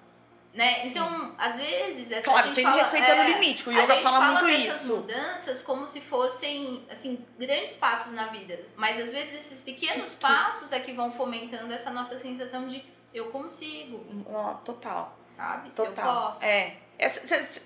[0.56, 0.86] Né?
[0.86, 4.40] Então, às vezes, essa claro, sempre fala, respeitando é, o limite, o yoga fala, fala
[4.40, 4.96] muito isso.
[4.96, 8.58] mudanças como se fossem, assim, grandes passos na vida.
[8.74, 12.82] Mas às vezes esses pequenos que, passos é que vão fomentando essa nossa sensação de
[13.16, 14.04] eu consigo.
[14.26, 15.18] Oh, total.
[15.24, 15.70] Sabe?
[15.70, 16.14] Total.
[16.14, 16.44] Eu posso.
[16.44, 16.76] É.
[16.98, 17.06] É,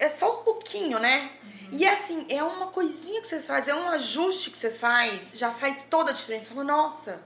[0.01, 1.31] é só um pouquinho, né?
[1.43, 1.69] Uhum.
[1.73, 5.53] E assim, é uma coisinha que você faz, é um ajuste que você faz, já
[5.53, 6.53] faz toda a diferença.
[6.53, 7.23] Fala, nossa.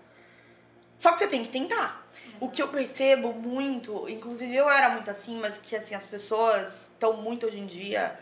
[0.97, 2.07] Só que você tem que tentar.
[2.41, 6.91] O que eu percebo muito, inclusive eu era muito assim, mas que assim, as pessoas
[6.93, 8.19] estão muito hoje em dia,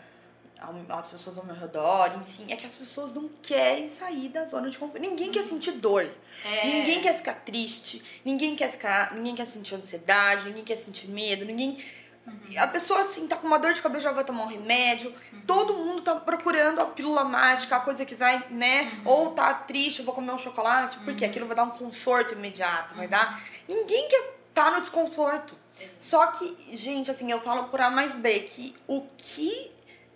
[0.89, 4.69] as pessoas ao meu redor, enfim, é que as pessoas não querem sair da zona
[4.69, 5.01] de conforto.
[5.01, 6.09] Ninguém quer sentir dor.
[6.45, 6.67] É.
[6.67, 11.45] Ninguém quer ficar triste, ninguém quer ficar, ninguém quer sentir ansiedade, ninguém quer sentir medo,
[11.45, 11.77] ninguém
[12.25, 12.57] Uhum.
[12.57, 15.13] A pessoa, assim, tá com uma dor de cabeça, já vai tomar um remédio.
[15.33, 15.41] Uhum.
[15.45, 18.83] Todo mundo tá procurando a pílula mágica, a coisa que vai, né?
[18.83, 19.11] Uhum.
[19.11, 21.29] Ou tá triste, eu vou comer um chocolate, porque uhum.
[21.29, 23.43] aquilo vai dar um conforto imediato, vai dar.
[23.67, 25.55] Ninguém quer tá no desconforto.
[25.97, 29.71] Só que, gente, assim, eu falo por A mais B que o que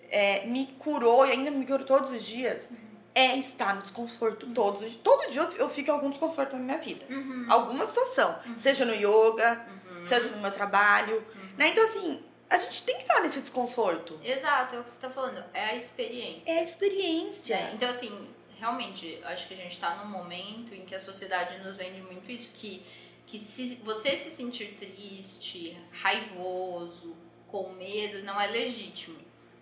[0.10, 2.70] é, me curou e ainda me cura todos os dias
[3.18, 4.54] é estar no desconforto uhum.
[4.54, 5.02] todos os dias.
[5.04, 7.04] Todo dia eu fico em algum desconforto na minha vida.
[7.10, 7.48] Uhum.
[7.50, 8.38] Alguma situação.
[8.56, 9.66] Seja no yoga,
[10.06, 11.26] seja no meu trabalho.
[11.58, 11.70] Né?
[11.70, 14.20] Então, assim, a gente tem que estar nesse desconforto.
[14.24, 15.44] Exato, é o que você tá falando.
[15.52, 16.52] É a experiência.
[16.52, 17.56] É a experiência.
[17.56, 18.30] É, então, assim,
[18.60, 22.32] realmente, acho que a gente tá num momento em que a sociedade nos vende muito
[22.32, 22.86] isso, que,
[23.26, 29.18] que se você se sentir triste, raivoso, com medo, não é legítimo,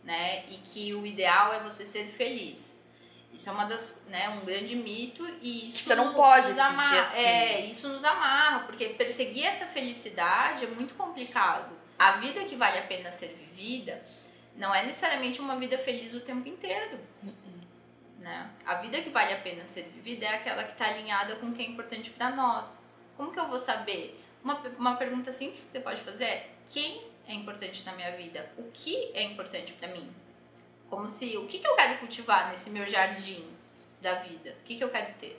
[0.06, 0.46] né?
[0.48, 2.84] E que o ideal é você ser feliz.
[3.34, 6.58] Isso é uma das, né, um grande mito e isso Que você não pode nos
[6.60, 7.02] amarra.
[7.02, 7.20] assim.
[7.20, 11.76] É, isso nos amarra, porque perseguir essa felicidade é muito complicado.
[12.00, 14.02] A vida que vale a pena ser vivida
[14.56, 16.98] não é necessariamente uma vida feliz o tempo inteiro.
[18.20, 18.50] Né?
[18.66, 21.52] A vida que vale a pena ser vivida é aquela que está alinhada com o
[21.54, 22.82] que é importante para nós.
[23.18, 24.22] Como que eu vou saber?
[24.42, 28.50] Uma, uma pergunta simples que você pode fazer é: quem é importante na minha vida?
[28.58, 30.10] O que é importante para mim?
[30.90, 33.48] Como se o que, que eu quero cultivar nesse meu jardim
[34.02, 34.56] da vida?
[34.62, 35.38] O que, que eu quero ter?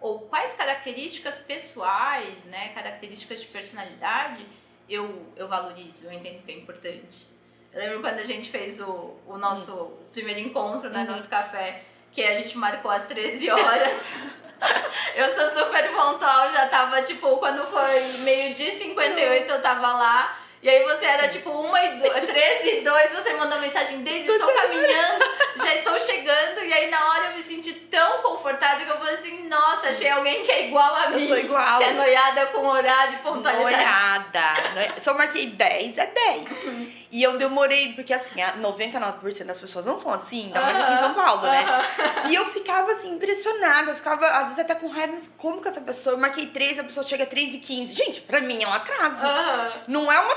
[0.00, 4.46] Ou quais características pessoais, né, características de personalidade
[4.88, 7.26] eu, eu valorizo, eu entendo que é importante.
[7.72, 12.22] Eu lembro quando a gente fez o, o nosso primeiro encontro, né, nosso café, que
[12.22, 14.12] a gente marcou às 13 horas.
[15.14, 20.47] eu sou super pontual, já tava, tipo, quando foi meio-dia e 58 eu tava lá.
[20.62, 24.30] E aí você era tipo uma e do, 13 e 2, você mandou mensagem desde
[24.30, 25.24] estou caminhando,
[25.56, 29.14] já estou chegando, e aí na hora eu me senti tão confortável que eu falei
[29.14, 31.22] assim, nossa, achei alguém que é igual a mim.
[31.22, 31.78] Eu sou igual.
[31.78, 33.76] Que é noiada com horário e pontualidade.
[33.76, 34.94] Noiada.
[35.06, 36.98] Eu marquei 10, é 10.
[37.10, 40.92] E eu demorei, porque assim, a 99% das pessoas não são assim, ainda mais aqui
[40.92, 41.64] em São Paulo, né?
[42.26, 43.90] E eu ficava assim, impressionada.
[43.92, 46.14] Eu ficava, às vezes, até com raiva, mas como que essa pessoa.
[46.14, 47.94] Eu marquei 3, a pessoa chega a 3 e 15.
[47.94, 49.24] Gente, pra mim é um atraso.
[49.24, 49.72] Aham.
[49.88, 50.34] Não é uma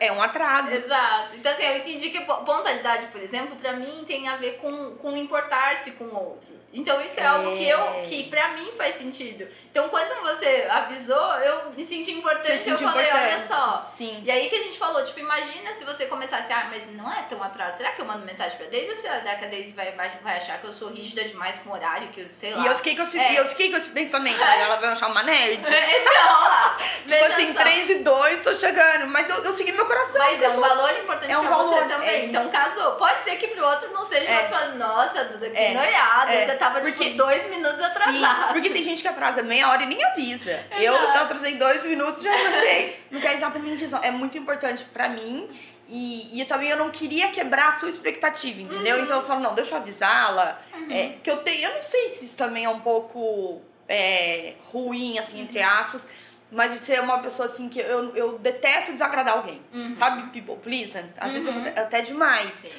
[0.00, 0.74] é um atraso.
[0.74, 1.34] Exato.
[1.36, 4.96] Então, assim, eu entendi que po- pontualidade, por exemplo, pra mim tem a ver com,
[4.96, 6.54] com importar-se com o outro.
[6.76, 7.26] Então, isso é, É.
[7.26, 9.46] algo que, eu, que pra mim faz sentido.
[9.70, 12.64] Então, quando você avisou, eu me senti importante.
[12.64, 13.46] Se eu falei, olha importante.
[13.46, 13.86] só.
[13.94, 14.20] Sim.
[14.24, 17.22] E aí que a gente falou, tipo, imagina se você começasse, ah, mas não é
[17.28, 17.76] tão atraso.
[17.76, 20.36] Será que eu mando mensagem pra Daisy ou será que a Daisy vai, vai, vai
[20.36, 22.64] achar que eu sou rígida demais com o horário, que eu sei lá.
[22.64, 23.38] E eu fiquei com esse, É.
[23.38, 25.62] eu fiquei com esse pensamento, ela vai achar uma nerd.
[25.70, 26.76] Então, olha lá.
[26.78, 27.60] Tipo Veja assim, só.
[27.60, 29.06] 3 e 2, tô chegando.
[29.06, 30.18] Mas eu, eu segui meu coração.
[30.18, 31.00] Mas é um valor assim.
[31.00, 32.08] importante É um pra você valor, também.
[32.08, 32.92] é então, casou.
[32.92, 34.42] Pode ser que pro outro não seja É.
[34.42, 34.46] é.
[34.46, 35.74] falando, nossa, Duda, que É.
[35.74, 36.32] noiada.
[36.32, 36.46] É.
[36.46, 38.52] Você tava, Porque- tipo, dois minutos atrasada.
[38.52, 40.64] porque tem gente que atrasa meia hora e nem avisa.
[40.78, 41.18] Eu Exato.
[41.18, 43.04] atrasei dois minutos já mandei.
[43.10, 43.96] Mas é exatamente isso.
[44.02, 45.48] É muito importante pra mim.
[45.86, 49.00] E, e também eu não queria quebrar a sua expectativa, entendeu?
[49.00, 50.58] Então eu falo, não, deixa eu avisá-la.
[50.90, 51.62] É, que eu tenho.
[51.68, 56.06] Eu não sei se isso também é um pouco é, ruim, assim, entre aspas.
[56.54, 59.60] Mas de ser uma pessoa assim que eu, eu detesto desagradar alguém.
[59.96, 60.22] Sabe?
[60.30, 61.10] People pleasing.
[61.18, 62.52] Às vezes eu- até demais.
[62.52, 62.72] Sim.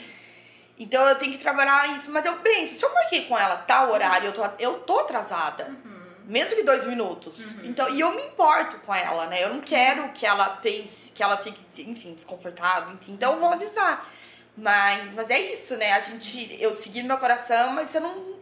[0.78, 2.10] Então eu tenho que trabalhar isso.
[2.10, 5.76] Mas eu penso, se eu marquei com ela tal horário, eu tô, eu tô atrasada.
[6.28, 7.36] Mesmo que dois minutos.
[7.64, 9.44] Então, e eu me importo com ela, né?
[9.44, 13.12] Eu não quero que ela pense, que ela fique, enfim, desconfortável, enfim.
[13.12, 14.10] Então eu vou avisar.
[14.58, 15.92] Mas, mas é isso, né?
[15.94, 16.58] A gente.
[16.60, 18.36] Eu segui meu coração, mas eu não.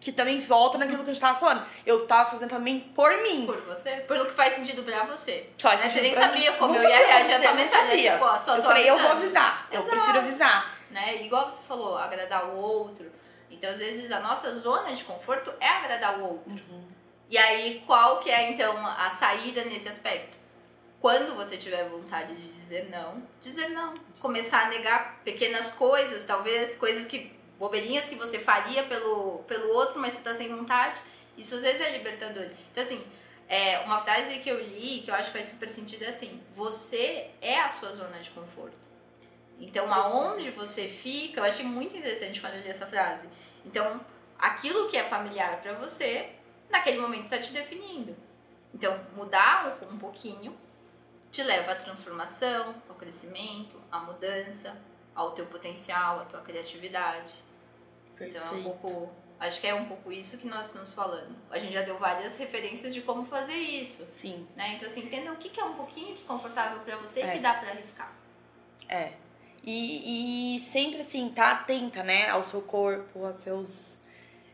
[0.00, 1.66] Que também volta naquilo que a gente tava falando.
[1.84, 3.46] Eu tava fazendo também por mim.
[3.46, 3.96] Por você?
[3.96, 5.50] Pelo que faz sentido pra você.
[5.58, 5.74] Só Né?
[5.74, 6.26] esse Você nem pra mim.
[6.28, 7.86] sabia como Não eu sabia ia reagir você, tua mensagem.
[7.88, 8.12] sabia.
[8.12, 9.24] Tipo, ó, só eu falei, eu vou avisando.
[9.46, 9.68] avisar.
[9.72, 9.96] Eu Exato.
[9.96, 10.78] prefiro avisar.
[10.90, 11.22] Né?
[11.24, 13.10] Igual você falou, agradar o outro.
[13.50, 16.52] Então, às vezes, a nossa zona de conforto é agradar o outro.
[16.70, 16.84] Uhum.
[17.28, 20.36] E aí, qual que é, então, a saída nesse aspecto?
[21.00, 23.94] Quando você tiver vontade de dizer não, dizer não.
[24.20, 29.98] Começar a negar pequenas coisas, talvez coisas que bobeirinhas que você faria pelo, pelo outro,
[29.98, 30.98] mas você tá sem vontade.
[31.36, 32.46] Isso às vezes é libertador.
[32.70, 33.04] Então, assim,
[33.48, 36.42] é, uma frase que eu li, que eu acho que faz super sentido, é assim:
[36.54, 38.78] você é a sua zona de conforto.
[39.60, 43.28] Então, aonde você fica, eu achei muito interessante quando eu li essa frase.
[43.64, 44.00] Então,
[44.38, 46.30] aquilo que é familiar pra você,
[46.70, 48.16] naquele momento tá te definindo.
[48.72, 50.56] Então, mudar um pouquinho
[51.30, 54.80] te leva à transformação, ao crescimento, à mudança,
[55.14, 57.34] ao teu potencial, à tua criatividade.
[58.20, 59.10] Então, é um pouco.
[59.40, 61.34] Acho que é um pouco isso que nós estamos falando.
[61.48, 64.04] A gente já deu várias referências de como fazer isso.
[64.12, 64.46] Sim.
[64.56, 64.74] Né?
[64.74, 67.28] Então, assim, entenda o que é um pouquinho desconfortável pra você É.
[67.28, 68.12] e que dá pra arriscar.
[68.88, 69.12] É.
[69.62, 73.97] E, e sempre assim, tá atenta, né, ao seu corpo, aos seus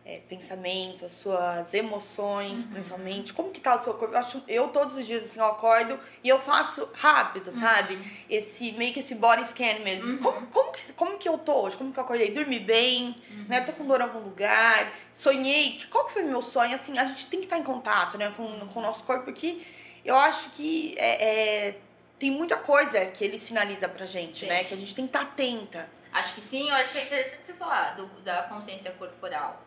[0.05, 3.33] é, pensamentos, às suas emoções, principalmente.
[3.33, 4.15] Como que tá o seu corpo?
[4.15, 7.99] Eu, acho, eu todos os dias, assim, eu acordo e eu faço rápido, sabe?
[8.29, 10.19] Esse, meio que esse body scan mesmo.
[10.19, 11.77] Como, como, que, como que eu tô hoje?
[11.79, 12.33] Como que eu acordei?
[12.33, 13.17] Dormi bem?
[13.49, 13.63] Né?
[13.63, 14.93] Tô com dor em algum lugar?
[15.11, 15.81] Sonhei?
[15.91, 16.75] Qual que foi meu sonho?
[16.75, 19.63] Assim, a gente tem que estar em contato, né, com, com o nosso corpo, porque
[20.05, 21.79] eu acho que é, é,
[22.19, 24.47] tem muita coisa que ele sinaliza pra gente, Sim.
[24.47, 24.65] né?
[24.65, 25.89] Que a gente tem que estar atenta.
[26.13, 29.64] Acho que sim, eu acho que é interessante você falar do, da consciência corporal.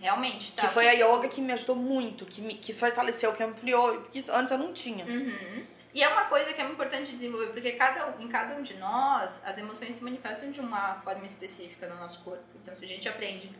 [0.00, 0.62] Realmente, tá?
[0.62, 4.24] Que foi a yoga que me ajudou muito, que, me, que fortaleceu, que ampliou, porque
[4.30, 5.04] antes eu não tinha.
[5.04, 5.66] Uhum.
[5.92, 9.42] E é uma coisa que é importante desenvolver, porque cada, em cada um de nós,
[9.44, 12.44] as emoções se manifestam de uma forma específica no nosso corpo.
[12.62, 13.50] Então, se a gente aprende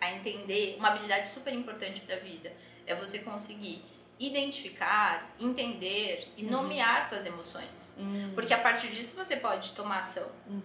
[0.00, 2.52] a entender, uma habilidade super importante para a vida
[2.86, 3.84] é você conseguir
[4.18, 6.50] identificar, entender e uhum.
[6.50, 7.96] nomear suas emoções.
[7.98, 8.32] Uhum.
[8.34, 10.26] Porque a partir disso você pode tomar ação.
[10.46, 10.62] Uhum.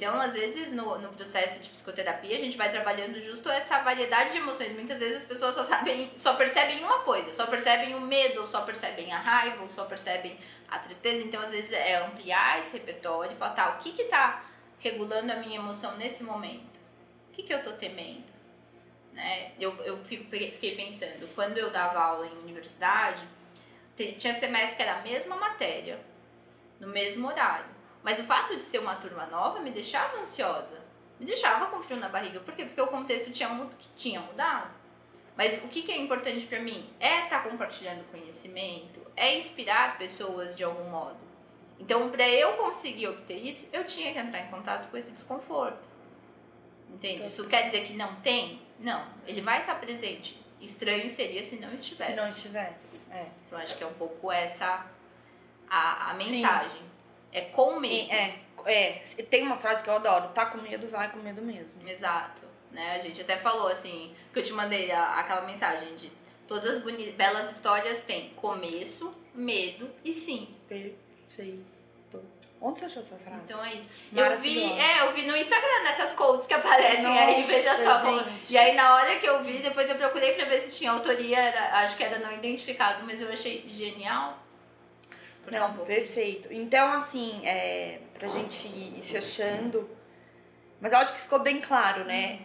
[0.00, 4.32] Então, às vezes, no, no processo de psicoterapia, a gente vai trabalhando justo essa variedade
[4.32, 4.72] de emoções.
[4.72, 8.62] Muitas vezes as pessoas só sabem, só percebem uma coisa, só percebem o medo, só
[8.62, 10.38] percebem a raiva, só percebem
[10.70, 11.22] a tristeza.
[11.22, 14.42] Então, às vezes, é ampliar esse repertório e falar, tá, o que que tá
[14.78, 16.80] regulando a minha emoção nesse momento?
[17.28, 18.24] O que que eu tô temendo?
[19.12, 19.52] Né?
[19.60, 23.22] Eu, eu fico, fiquei pensando, quando eu dava aula em universidade,
[24.18, 26.00] tinha semestre que era a mesma matéria,
[26.80, 27.79] no mesmo horário.
[28.02, 30.80] Mas o fato de ser uma turma nova me deixava ansiosa.
[31.18, 32.40] Me deixava com frio na barriga.
[32.40, 32.64] Por quê?
[32.64, 33.48] Porque o contexto tinha,
[33.78, 34.70] que tinha mudado.
[35.36, 36.88] Mas o que, que é importante para mim?
[36.98, 41.16] É estar tá compartilhando conhecimento, é inspirar pessoas de algum modo.
[41.78, 45.88] Então, para eu conseguir obter isso, eu tinha que entrar em contato com esse desconforto.
[46.90, 47.24] Entende?
[47.24, 48.60] Isso quer dizer que não tem?
[48.78, 49.06] Não.
[49.26, 50.38] Ele vai estar tá presente.
[50.60, 52.10] Estranho seria se não estivesse.
[52.10, 53.28] Se não estivesse, é.
[53.46, 54.86] Então, acho que é um pouco essa
[55.70, 56.80] a, a mensagem.
[56.80, 56.89] Sim.
[57.32, 58.12] É com medo.
[58.12, 58.90] É, é,
[59.28, 61.88] tem uma frase que eu adoro: tá com medo, vai com medo mesmo.
[61.88, 62.42] Exato.
[62.72, 62.94] Né?
[62.94, 66.10] A gente até falou assim, que eu te mandei a, aquela mensagem de
[66.46, 70.54] todas as belas histórias têm começo, medo e sim.
[70.68, 71.80] Perfeito.
[72.62, 73.40] Onde você achou essa frase?
[73.44, 73.88] Então é isso.
[74.14, 78.24] Eu vi, é, eu vi no Instagram essas quotes que aparecem Nossa, aí, veja só.
[78.24, 78.52] Gente.
[78.52, 81.38] E aí na hora que eu vi, depois eu procurei pra ver se tinha autoria,
[81.38, 84.38] era, acho que era não identificado, mas eu achei genial.
[85.50, 86.48] Não, um perfeito.
[86.48, 86.60] Disso.
[86.60, 89.88] Então, assim, é, pra gente ir se achando,
[90.80, 92.40] mas eu acho que ficou bem claro, né?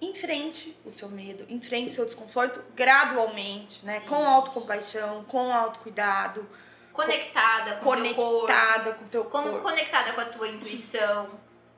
[0.00, 0.10] Uhum.
[0.10, 4.00] Enfrente o seu medo, enfrente o seu desconforto gradualmente, né?
[4.08, 6.48] Com autocompaixão, com autocuidado.
[6.92, 8.98] Conectada com conectada teu corpo.
[8.98, 9.58] com o teu corpo.
[9.60, 11.28] Conectada com a tua intuição.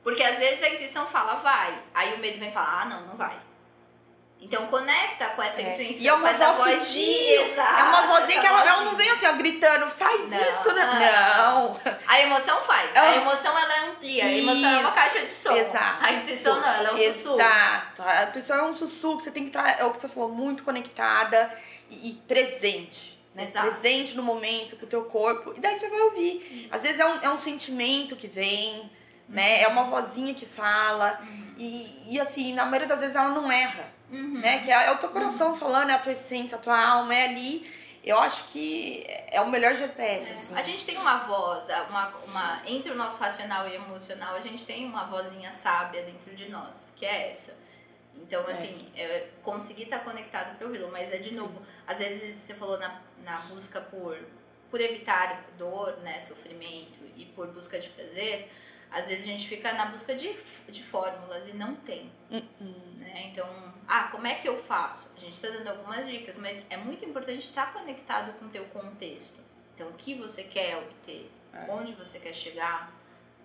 [0.03, 1.81] Porque às vezes a intuição fala, vai.
[1.95, 3.39] Aí o medo vem falar, ah, não, não vai.
[4.43, 5.73] Então conecta com essa é.
[5.73, 7.41] intuição, e é uma voz vozinha.
[7.41, 10.85] É uma vozinha que ela, ela não vem assim, ó, gritando, faz não, isso, né?
[10.85, 11.81] Não.
[12.09, 12.91] A emoção faz.
[12.93, 13.09] Ela...
[13.09, 14.25] A emoção ela amplia.
[14.25, 15.53] A emoção é uma caixa de som.
[15.53, 16.05] Exato.
[16.05, 17.15] A intuição não, ela é um Exato.
[17.15, 17.41] sussurro.
[17.41, 18.03] Exato.
[18.03, 20.29] A intuição é um sussurro que você tem que estar, é o que você falou,
[20.29, 21.57] muito conectada
[21.89, 23.17] e, e presente.
[23.35, 23.45] Né?
[23.45, 23.69] Exato.
[23.69, 25.55] Presente no momento, com o teu corpo.
[25.57, 26.65] E daí você vai ouvir.
[26.65, 26.69] Isso.
[26.73, 28.91] Às vezes é um, é um sentimento que vem,
[29.29, 29.63] né?
[29.63, 31.21] É uma vozinha que fala.
[31.23, 31.55] Uhum.
[31.57, 34.02] E, e assim, na maioria das vezes ela não erra.
[34.13, 34.41] Uhum.
[34.41, 34.61] Né?
[34.61, 35.55] Que é, é, o teu coração uhum.
[35.55, 37.69] falando, é a tua essência, a tua alma, é ali.
[38.05, 40.33] Eu acho que é o melhor GPS, é.
[40.35, 40.55] assim.
[40.55, 44.67] A gente tem uma voz, uma, uma, entre o nosso racional e emocional, a gente
[44.67, 47.55] tem uma vozinha sábia dentro de nós, que é essa.
[48.17, 48.51] Então, é.
[48.51, 51.67] assim, é, conseguir estar conectado para ouvi-lo, mas é de novo, Sim.
[51.87, 54.19] às vezes você falou na, na busca por,
[54.71, 58.51] por evitar dor, né, sofrimento e por busca de prazer,
[58.93, 60.37] às vezes a gente fica na busca de,
[60.69, 62.13] de fórmulas e não tem.
[62.31, 62.99] Uh -uh.
[62.99, 63.31] Né?
[63.33, 63.49] Então,
[63.89, 65.13] ah, como é que eu faço?
[65.17, 68.65] A gente está dando algumas dicas, mas é muito importante estar conectado com o teu
[68.67, 69.41] contexto.
[69.75, 71.31] Então, o que você quer obter?
[71.53, 71.71] É.
[71.71, 72.93] Onde você quer chegar?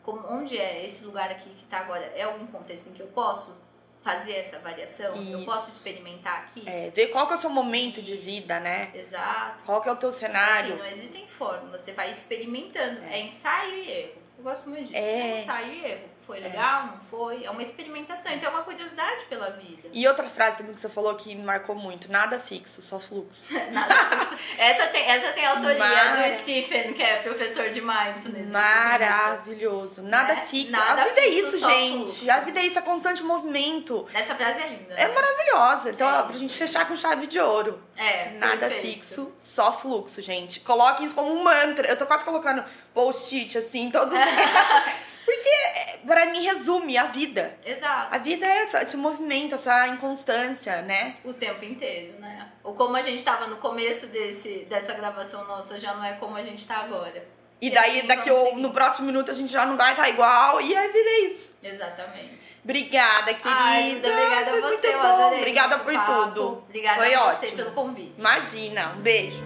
[0.03, 2.03] Como, onde é esse lugar aqui que está agora?
[2.15, 3.57] É algum contexto em que eu posso
[4.01, 5.21] fazer essa variação?
[5.21, 5.31] Isso.
[5.31, 6.63] Eu posso experimentar aqui?
[6.65, 8.05] É, ver qual que é o seu momento Isso.
[8.05, 8.91] de vida, né?
[8.93, 9.63] Exato.
[9.65, 10.73] Qual que é o teu cenário?
[10.73, 13.01] Assim, não existem fórmulas, você vai experimentando.
[13.03, 14.26] É, é ensaio e erro.
[14.37, 14.99] Eu gosto muito disso.
[14.99, 16.16] É, é ensaio e erro.
[16.27, 16.85] Foi legal, é.
[16.87, 17.45] não foi?
[17.45, 19.87] É uma experimentação, então é uma curiosidade pela vida.
[19.93, 23.47] E outra frase também que você falou que me marcou muito: nada fixo, só fluxo.
[23.71, 24.37] nada fixo.
[24.57, 26.17] Essa tem, essa tem a autoria Mar...
[26.17, 28.49] do Stephen, que é professor de mindfulness.
[28.49, 30.01] Maravilhoso.
[30.01, 30.35] Nada é?
[30.35, 30.75] fixo.
[30.75, 32.11] Nada a vida é fixo, é isso, gente.
[32.11, 32.31] Fluxo.
[32.31, 34.05] A vida é isso, é constante movimento.
[34.13, 34.95] Essa frase é linda.
[34.95, 35.13] É né?
[35.13, 35.91] maravilhosa.
[35.91, 37.81] Então, é pra gente fechar com chave de ouro.
[37.95, 38.31] É.
[38.31, 39.05] Nada perfeito.
[39.05, 40.59] fixo, só fluxo, gente.
[40.59, 41.87] Coloquem isso como um mantra.
[41.87, 44.19] Eu tô quase colocando post-it, assim, todos os
[45.27, 47.53] Porque, para mim, resume a vida.
[47.65, 48.15] Exato.
[48.15, 51.17] A vida é esse movimento, essa inconstância, né?
[51.25, 52.47] O tempo inteiro, né?
[52.63, 56.37] Ou como a gente estava no começo desse, dessa gravação nossa, já não é como
[56.37, 57.27] a gente está agora.
[57.59, 60.03] E, e daí, assim daqui o, no próximo minuto, a gente já não vai estar
[60.03, 60.61] tá igual.
[60.61, 61.57] E a vida é isso.
[61.61, 62.55] Exatamente.
[62.63, 63.59] Obrigada, querida.
[63.59, 65.39] Ai, obrigada a você, eu adorei.
[65.39, 66.25] Obrigada por papo.
[66.27, 66.63] tudo.
[66.69, 67.57] Obrigada Foi a você ótimo.
[67.57, 68.13] pelo convite.
[68.17, 69.43] Imagina, um beijo.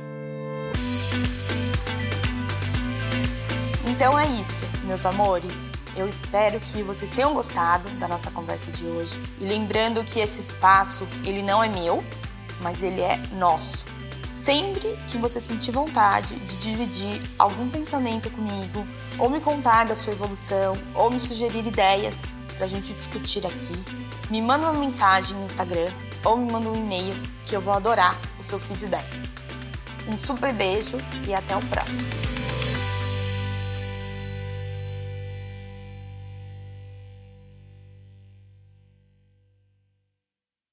[3.87, 5.70] Então é isso, meus amores.
[5.95, 9.21] Eu espero que vocês tenham gostado da nossa conversa de hoje.
[9.39, 12.03] E lembrando que esse espaço, ele não é meu,
[12.61, 13.85] mas ele é nosso.
[14.27, 18.87] Sempre que você sentir vontade de dividir algum pensamento comigo,
[19.19, 22.15] ou me contar da sua evolução, ou me sugerir ideias
[22.55, 23.77] para a gente discutir aqui,
[24.29, 25.91] me manda uma mensagem no Instagram
[26.23, 27.15] ou me manda um e-mail
[27.45, 29.29] que eu vou adorar o seu feedback.
[30.07, 32.40] Um super beijo e até o próximo.